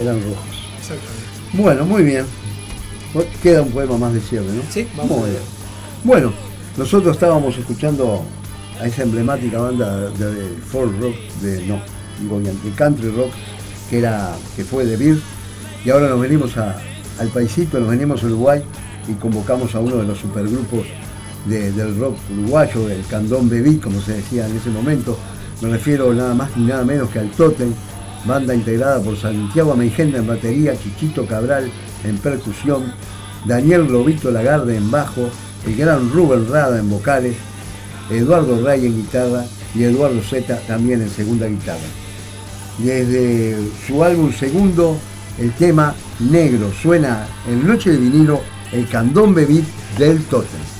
eran 0.00 0.16
rojos. 0.22 0.64
Exactamente. 0.78 1.52
Bueno, 1.54 1.84
muy 1.84 2.02
bien. 2.02 2.24
Queda 3.42 3.62
un 3.62 3.70
poema 3.70 3.96
más 3.98 4.12
de 4.14 4.20
cierre, 4.20 4.46
¿no? 4.46 4.62
Sí, 4.70 4.86
vamos 4.96 5.10
Muy 5.18 5.20
a 5.20 5.22
ver. 5.24 5.32
bien. 5.32 5.42
Bueno, 6.04 6.32
nosotros 6.76 7.16
estábamos 7.16 7.56
escuchando 7.56 8.22
a 8.80 8.86
esa 8.86 9.02
emblemática 9.02 9.58
banda 9.58 10.10
de, 10.10 10.34
de 10.34 10.56
folk 10.58 11.00
rock, 11.00 11.14
de 11.42 11.66
no, 11.66 11.80
digo 12.20 12.38
bien, 12.38 12.58
de 12.62 12.70
country 12.72 13.10
rock, 13.10 13.32
que 13.90 13.98
era, 13.98 14.34
que 14.54 14.62
fue 14.64 14.84
de 14.84 14.96
Beer, 14.96 15.18
y 15.84 15.90
ahora 15.90 16.08
nos 16.08 16.20
venimos 16.20 16.56
a- 16.58 16.80
al 17.18 17.28
paisito, 17.28 17.80
nos 17.80 17.88
venimos 17.88 18.22
a 18.22 18.26
Uruguay 18.26 18.62
y 19.08 19.14
convocamos 19.14 19.74
a 19.74 19.80
uno 19.80 19.96
de 19.96 20.04
los 20.04 20.18
supergrupos 20.18 20.86
de- 21.46 21.72
del 21.72 21.98
rock 21.98 22.16
uruguayo, 22.30 22.88
el 22.90 23.04
Candón 23.06 23.48
Bebí, 23.48 23.76
como 23.78 24.00
se 24.00 24.12
decía 24.14 24.46
en 24.46 24.56
ese 24.56 24.70
momento. 24.70 25.18
Me 25.60 25.70
refiero 25.70 26.14
nada 26.14 26.34
más 26.34 26.56
ni 26.56 26.66
nada 26.66 26.84
menos 26.84 27.10
que 27.10 27.18
al 27.18 27.30
Totem, 27.30 27.72
banda 28.24 28.54
integrada 28.54 29.00
por 29.00 29.16
Santiago 29.16 29.72
Ameijenda 29.72 30.18
en 30.18 30.26
batería, 30.28 30.78
Chichito 30.78 31.26
Cabral 31.26 31.70
en 32.04 32.18
percusión, 32.18 32.92
Daniel 33.44 33.86
Globito 33.88 34.30
Lagarde 34.30 34.76
en 34.76 34.88
bajo, 34.90 35.28
el 35.66 35.76
gran 35.76 36.12
Rubén 36.12 36.48
Rada 36.48 36.78
en 36.78 36.88
vocales, 36.88 37.36
Eduardo 38.08 38.64
Ray 38.64 38.86
en 38.86 38.96
guitarra 38.96 39.44
y 39.74 39.82
Eduardo 39.82 40.20
Zeta 40.22 40.60
también 40.66 41.02
en 41.02 41.10
segunda 41.10 41.46
guitarra. 41.46 41.78
Desde 42.78 43.58
su 43.84 44.04
álbum 44.04 44.32
segundo, 44.32 44.96
el 45.38 45.52
tema 45.54 45.92
Negro 46.20 46.70
suena 46.80 47.26
en 47.48 47.66
Noche 47.66 47.90
de 47.90 47.96
Vinilo, 47.98 48.40
el 48.72 48.88
candón 48.88 49.34
bebí 49.34 49.64
del 49.98 50.22
Totem. 50.24 50.77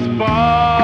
Tendrás 0.00 0.18
paz. 0.18 0.79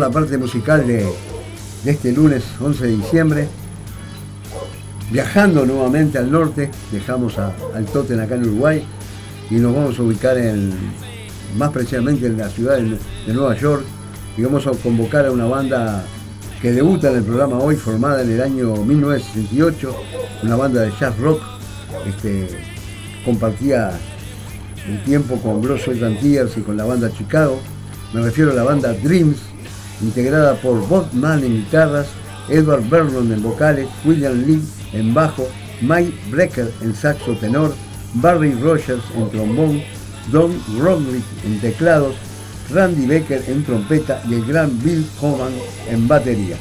La 0.00 0.10
parte 0.10 0.38
musical 0.38 0.86
de, 0.86 1.06
este 1.84 2.12
lunes 2.12 2.42
11 2.60 2.86
de 2.86 2.96
diciembre. 2.96 3.48
Viajando 5.10 5.66
nuevamente 5.66 6.18
al 6.18 6.30
norte, 6.30 6.70
dejamos 6.90 7.38
a- 7.38 7.52
al 7.74 7.84
Totem 7.86 8.18
acá 8.20 8.36
en 8.36 8.42
Uruguay 8.44 8.84
y 9.50 9.56
nos 9.56 9.74
vamos 9.74 9.98
a 9.98 10.02
ubicar 10.02 10.38
en, 10.38 10.72
más 11.58 11.70
precisamente 11.70 12.26
en 12.26 12.38
la 12.38 12.48
ciudad 12.48 12.78
de, 12.78 12.98
Nueva 13.34 13.54
York 13.56 13.84
y 14.36 14.42
vamos 14.42 14.66
a 14.66 14.70
convocar 14.70 15.26
a 15.26 15.30
una 15.32 15.44
banda 15.44 16.02
que 16.62 16.72
debuta 16.72 17.10
en 17.10 17.16
el 17.18 17.24
programa 17.24 17.58
hoy, 17.58 17.76
formada 17.76 18.22
en 18.22 18.30
el 18.32 18.40
año 18.40 18.74
1968, 18.76 19.94
una 20.44 20.56
banda 20.56 20.80
de 20.82 20.92
jazz 20.98 21.18
rock, 21.18 21.42
este, 22.06 22.48
compartía 23.24 23.92
un 24.88 24.98
tiempo 25.04 25.36
con 25.36 25.60
Grosso 25.60 25.92
Tears 25.92 26.56
y 26.56 26.60
con 26.62 26.76
la 26.76 26.84
banda 26.84 27.12
Chicago. 27.12 27.60
Me 28.14 28.22
refiero 28.22 28.52
a 28.52 28.54
la 28.54 28.62
banda 28.62 28.92
Dreams 28.94 29.38
integrada 30.02 30.54
por 30.56 30.86
Bob 30.88 31.06
Mann 31.12 31.44
en 31.44 31.56
guitarras, 31.56 32.06
Edward 32.48 32.88
Vernon 32.88 33.32
en 33.32 33.42
vocales, 33.42 33.88
William 34.04 34.44
Lee 34.44 34.62
en 34.92 35.14
bajo, 35.14 35.48
Mike 35.80 36.12
Brecker 36.30 36.70
en 36.82 36.94
saxo 36.94 37.34
tenor, 37.36 37.74
Barry 38.14 38.52
Rogers 38.54 39.02
en 39.16 39.30
trombón, 39.30 39.82
Don 40.30 40.52
Roderick 40.78 41.24
en 41.44 41.60
teclados, 41.60 42.14
Randy 42.70 43.06
Becker 43.06 43.42
en 43.48 43.64
trompeta 43.64 44.22
y 44.28 44.34
el 44.34 44.44
gran 44.44 44.80
Bill 44.82 45.06
Homan 45.20 45.52
en 45.88 46.06
batería. 46.06 46.56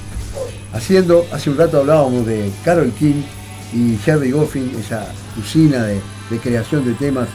Haciendo, 0.73 1.25
hace 1.31 1.49
un 1.49 1.57
rato 1.57 1.79
hablábamos 1.79 2.25
de 2.25 2.51
Carol 2.63 2.91
King 2.97 3.21
y 3.73 3.97
Jerry 3.97 4.31
Goffin, 4.31 4.71
esa 4.79 5.05
usina 5.39 5.83
de, 5.83 6.01
de 6.29 6.37
creación 6.39 6.85
de 6.85 6.93
temas 6.93 7.27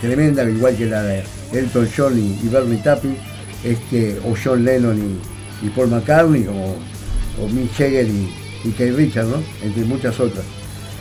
tremenda, 0.00 0.44
igual 0.44 0.76
que 0.76 0.86
la 0.86 1.02
de 1.02 1.24
Elton 1.52 1.88
John 1.96 2.18
y, 2.18 2.38
y 2.44 2.48
Bernie 2.48 2.82
Tapping, 2.82 3.16
este, 3.70 4.18
o 4.24 4.34
John 4.42 4.64
Lennon 4.64 5.20
y, 5.62 5.68
Paul 5.70 5.88
McCartney, 5.88 6.46
o, 6.46 7.48
Mick 7.48 7.72
Jagger 7.72 8.06
y, 8.06 8.32
y 8.64 8.90
Richards, 8.90 9.28
entre 9.62 9.84
muchas 9.84 10.18
otras. 10.18 10.44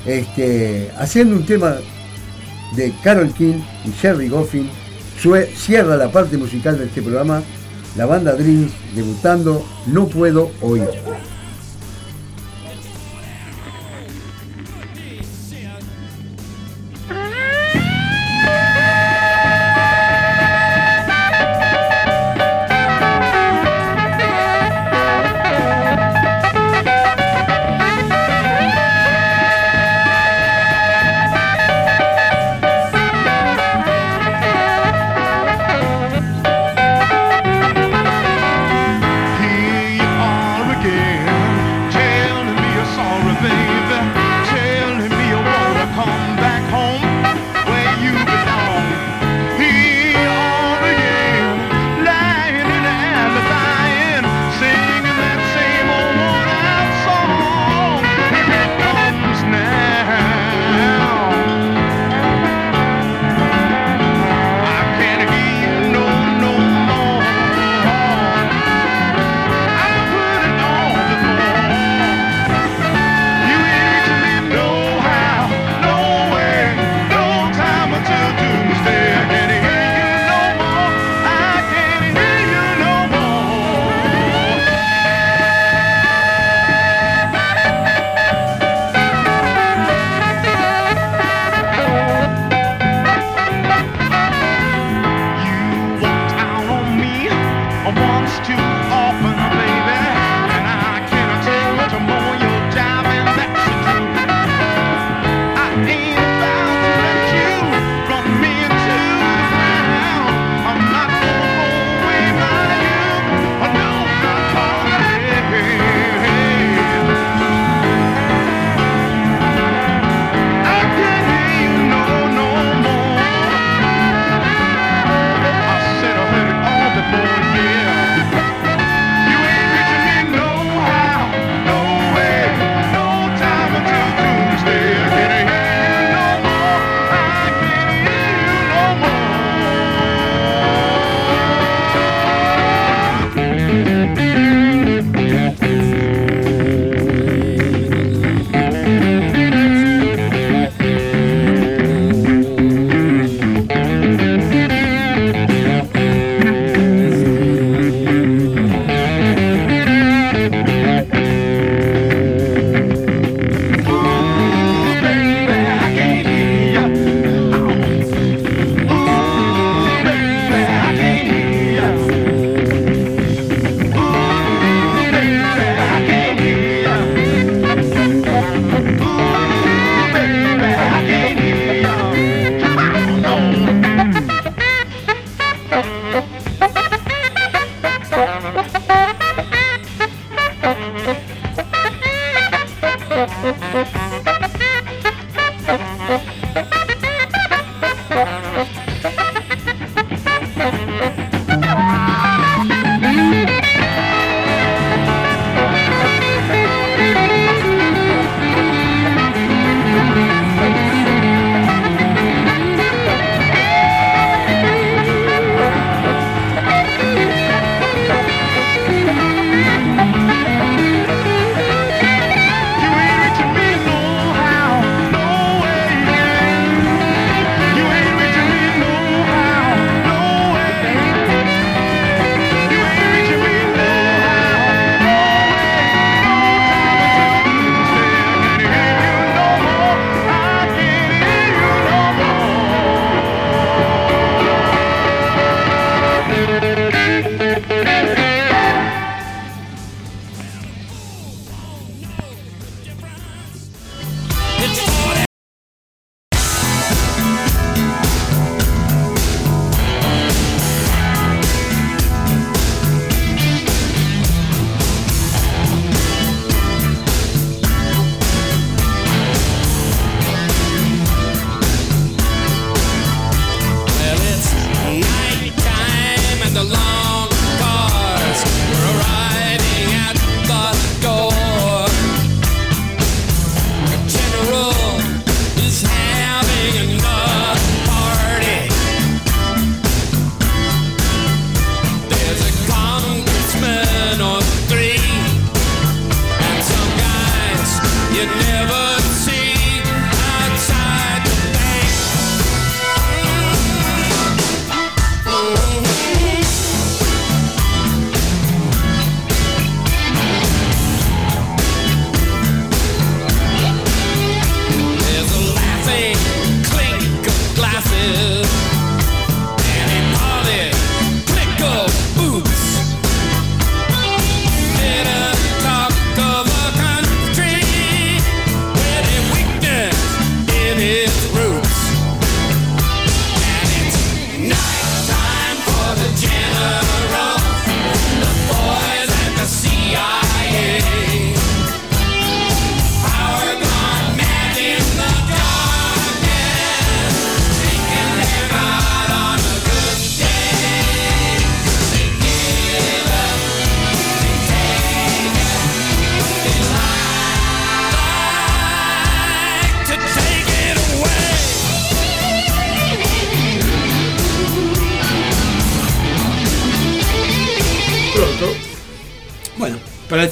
Este, 0.05 0.91
haciendo 0.97 1.36
un 1.36 1.45
tema 1.45 1.78
de 2.76 2.93
Carol 3.03 3.34
King 3.34 3.61
y 3.86 3.91
Jerry 3.91 4.28
Goffin, 4.28 4.70
cierra 5.55 5.95
la 5.97 6.11
parte 6.11 6.38
musical 6.38 6.78
de 6.78 6.86
este 6.86 7.01
programa 7.01 7.41
la 7.95 8.05
banda 8.05 8.34
Dreams 8.34 8.72
debutando 8.93 9.66
No 9.88 10.07
Puedo 10.07 10.51
Oír. 10.61 10.89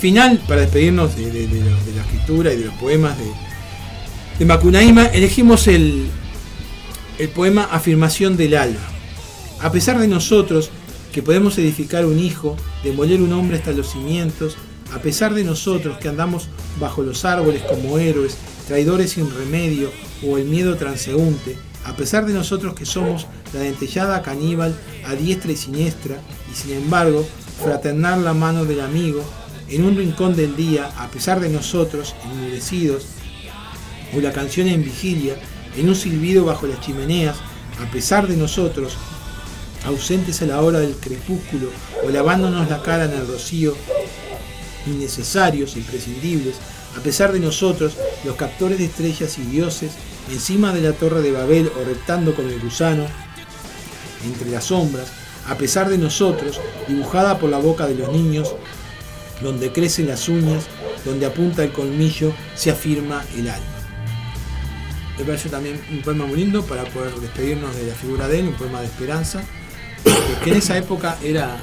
Final, 0.04 0.38
para 0.49 0.60
despedirnos 0.60 1.16
de, 1.16 1.47
la 1.95 2.01
escritura 2.01 2.51
y 2.51 2.58
de 2.58 2.66
los 2.66 2.74
poemas 2.74 3.18
de, 3.18 3.24
de 4.38 4.43
Macunaíma, 4.43 5.06
elegimos 5.06 5.66
el, 5.70 6.08
el 7.20 7.30
poema 7.30 7.70
Afirmación 7.72 8.36
del 8.36 8.58
Alba. 8.58 8.82
A 9.62 9.72
pesar 9.72 9.99
de 9.99 10.10
nosotros, 10.10 10.72
que 11.14 11.24
podemos 11.24 11.58
edificar 11.58 12.06
un 12.06 12.20
hijo, 12.20 12.58
demoler 12.84 13.22
un 13.22 13.32
hombre 13.32 13.56
hasta 13.56 13.72
los 13.72 13.93
cimientos, 13.93 14.58
a 14.93 14.99
pesar 14.99 15.34
de 15.34 15.45
nosotros 15.45 15.97
que 15.99 16.10
andamos 16.10 16.49
bajo 16.82 17.01
los 17.01 17.24
árboles 17.24 17.62
como 17.62 17.97
héroes, 17.97 18.36
traidores 18.68 19.12
sin 19.12 19.34
remedio 19.34 19.89
o 20.22 20.38
el 20.38 20.43
miedo 20.43 20.76
transeúnte, 20.76 21.56
a 21.86 21.95
pesar 21.95 22.26
de 22.26 22.34
nosotros 22.34 22.74
que 22.74 22.86
somos 22.86 23.26
la 23.54 23.62
dentellada 23.62 24.22
caníbal 24.22 24.78
a 25.06 25.16
diestra 25.16 25.54
y 25.54 25.56
siniestra, 25.56 26.18
y 26.51 26.56
sin 26.56 26.74
embargo, 26.74 27.26
fraternar 27.64 28.18
la 28.18 28.34
mano 28.34 28.66
del 28.66 28.82
amigo, 28.82 29.24
en 29.70 29.86
un 29.86 29.95
rincón 29.95 30.36
del 30.36 30.55
día, 30.55 30.91
a 30.97 31.09
pesar 31.09 31.39
de 31.39 31.49
nosotros, 31.49 32.16
enmudecidos, 32.24 33.05
o 34.16 34.20
la 34.20 34.32
canción 34.32 34.68
en 34.68 34.84
vigilia, 34.84 35.36
en 35.76 35.89
un 35.89 35.95
silbido 35.95 36.45
bajo 36.45 36.68
las 36.68 36.82
chimeneas, 36.82 37.38
a 37.82 37.91
pesar 37.91 38.28
de 38.28 38.38
nosotros, 38.38 38.93
ausentes 39.86 40.41
a 40.41 40.45
la 40.45 40.61
hora 40.61 40.80
del 40.80 40.95
crepúsculo, 40.95 41.70
o 42.05 42.09
lavándonos 42.09 42.70
la 42.70 42.82
cara 42.82 43.05
en 43.05 43.14
el 43.14 43.28
rocío, 43.28 43.76
innecesarios, 44.86 45.76
imprescindibles, 45.76 46.55
a 46.97 47.01
pesar 47.01 47.32
de 47.32 47.39
nosotros, 47.39 47.93
los 48.24 48.36
captores 48.36 48.78
de 48.78 48.86
estrellas 48.86 49.38
y 49.39 49.41
dioses, 49.43 49.93
encima 50.32 50.74
de 50.74 50.82
la 50.82 50.93
torre 50.93 51.22
de 51.22 51.32
Babel 51.32 51.72
o 51.80 51.84
reptando 51.84 52.36
con 52.36 52.47
el 52.47 52.59
gusano, 52.59 53.05
entre 54.26 54.49
las 54.49 54.66
sombras, 54.66 55.07
a 55.47 55.55
pesar 55.55 55.89
de 55.89 55.97
nosotros, 55.97 56.61
dibujada 56.88 57.39
por 57.39 57.49
la 57.49 57.57
boca 57.57 57.88
de 57.88 57.95
los 57.95 58.11
niños, 58.11 58.55
donde 59.41 59.71
crecen 59.71 60.07
las 60.07 60.27
uñas, 60.29 60.63
donde 61.05 61.25
apunta 61.25 61.63
el 61.63 61.71
colmillo, 61.71 62.34
se 62.55 62.71
afirma 62.71 63.23
el 63.36 63.49
alma. 63.49 63.65
Me 65.17 65.25
pareció 65.25 65.51
también 65.51 65.79
un 65.91 66.01
poema 66.01 66.25
muy 66.25 66.38
lindo 66.38 66.63
para 66.63 66.84
poder 66.86 67.13
despedirnos 67.15 67.75
de 67.75 67.88
la 67.88 67.93
figura 67.93 68.27
de 68.27 68.39
él, 68.39 68.47
un 68.47 68.53
poema 68.55 68.79
de 68.81 68.88
esperanza, 68.88 69.43
que 70.43 70.49
en 70.51 70.57
esa 70.57 70.77
época 70.77 71.17
era 71.23 71.57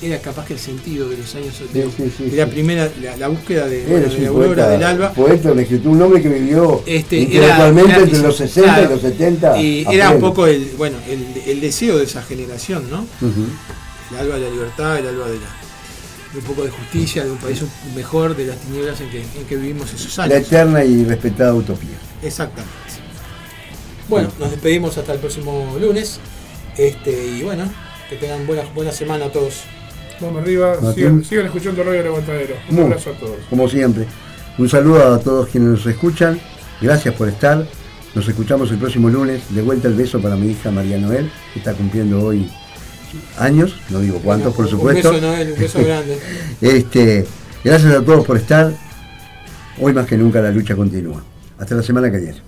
era 0.00 0.20
capaz 0.20 0.46
que 0.46 0.52
el 0.52 0.60
sentido 0.60 1.08
de 1.08 1.16
los 1.16 1.34
años 1.34 1.58
de, 1.72 1.82
Sí, 1.82 1.90
sí, 1.96 2.12
sí, 2.16 2.30
de 2.30 2.36
la 2.36 2.46
primera, 2.46 2.88
la, 3.02 3.16
la 3.16 3.26
búsqueda 3.26 3.66
de, 3.66 3.84
bueno, 3.84 4.06
de 4.06 4.18
la 4.20 4.28
aurora 4.28 4.46
poeta, 4.54 4.68
del 4.68 4.82
alba. 4.84 5.12
poeta, 5.12 5.50
un 5.50 5.58
escritor, 5.58 5.88
un 5.90 6.02
hombre 6.02 6.22
que 6.22 6.28
vivió 6.28 6.84
Este, 6.86 7.16
intelectualmente 7.16 7.90
era- 7.92 8.02
entre 8.04 8.18
los 8.20 8.36
60 8.36 8.74
claro, 8.74 8.84
y 8.86 8.92
los 8.94 9.00
70. 9.02 9.60
Y 9.60 9.84
era 9.90 10.10
un 10.12 10.20
poco 10.20 10.46
el, 10.46 10.70
bueno, 10.78 10.98
el, 11.08 11.42
el 11.50 11.60
deseo 11.60 11.98
de 11.98 12.04
esa 12.04 12.22
generación, 12.22 12.88
¿no? 12.88 13.04
El 14.12 14.16
alba 14.18 14.36
de 14.36 14.40
la 14.42 14.50
libertad, 14.50 14.98
el 14.98 15.08
alba 15.08 15.26
de 15.30 15.34
la 15.40 15.57
de 16.32 16.38
un 16.40 16.44
poco 16.44 16.62
de 16.64 16.70
justicia, 16.70 17.24
de 17.24 17.30
un 17.30 17.38
país 17.38 17.62
mejor, 17.96 18.36
de 18.36 18.46
las 18.46 18.56
tinieblas 18.58 19.00
en 19.00 19.10
que, 19.10 19.20
en 19.22 19.46
que 19.48 19.56
vivimos 19.56 19.92
esos 19.92 20.16
La 20.18 20.24
años. 20.24 20.36
eterna 20.38 20.84
y 20.84 21.04
respetada 21.04 21.54
utopía. 21.54 21.96
Exactamente. 22.22 22.72
Bueno, 24.08 24.28
nos 24.38 24.50
despedimos 24.50 24.96
hasta 24.98 25.12
el 25.14 25.18
próximo 25.20 25.76
lunes. 25.80 26.18
Este, 26.76 27.10
y 27.38 27.42
bueno, 27.42 27.64
que 28.08 28.16
tengan 28.16 28.46
buena, 28.46 28.62
buena 28.74 28.92
semana 28.92 29.26
a 29.26 29.32
todos. 29.32 29.62
Vamos 30.20 30.42
arriba, 30.42 30.76
sigan, 30.94 31.24
sigan 31.24 31.46
escuchando 31.46 31.82
Radio 31.84 32.02
Levantadero. 32.02 32.54
Un 32.70 32.74
Muy- 32.76 32.84
abrazo 32.84 33.10
a 33.10 33.18
todos. 33.18 33.36
Como 33.50 33.68
siempre, 33.68 34.06
un 34.58 34.68
saludo 34.68 35.14
a 35.14 35.18
todos 35.20 35.48
quienes 35.48 35.70
nos 35.70 35.86
escuchan. 35.86 36.40
Gracias 36.80 37.14
por 37.14 37.28
estar. 37.28 37.66
Nos 38.14 38.26
escuchamos 38.28 38.70
el 38.70 38.78
próximo 38.78 39.08
lunes. 39.10 39.42
De 39.50 39.62
vuelta 39.62 39.88
el 39.88 39.94
beso 39.94 40.20
para 40.20 40.36
mi 40.36 40.50
hija 40.52 40.70
María 40.70 40.98
Noel, 40.98 41.30
que 41.52 41.58
está 41.60 41.74
cumpliendo 41.74 42.20
hoy 42.24 42.50
años. 43.38 43.74
No 43.90 44.00
digo 44.00 44.20
cuántos, 44.22 44.54
por 44.54 44.64
Un 44.66 44.70
supuesto. 44.70 45.12
beso, 45.12 45.26
Noel, 45.26 45.52
un 45.52 45.58
beso 45.58 45.84
grande. 45.84 46.18
Este, 46.60 47.26
gracias 47.64 47.94
a 47.94 48.02
todos 48.04 48.26
por 48.26 48.36
estar. 48.36 48.72
Hoy 49.80 49.92
más 49.92 50.06
que 50.06 50.16
nunca 50.16 50.40
la 50.40 50.50
lucha 50.50 50.74
continúa. 50.74 51.22
Hasta 51.58 51.74
la 51.74 51.82
semana 51.82 52.10
que 52.10 52.18
viene. 52.18 52.40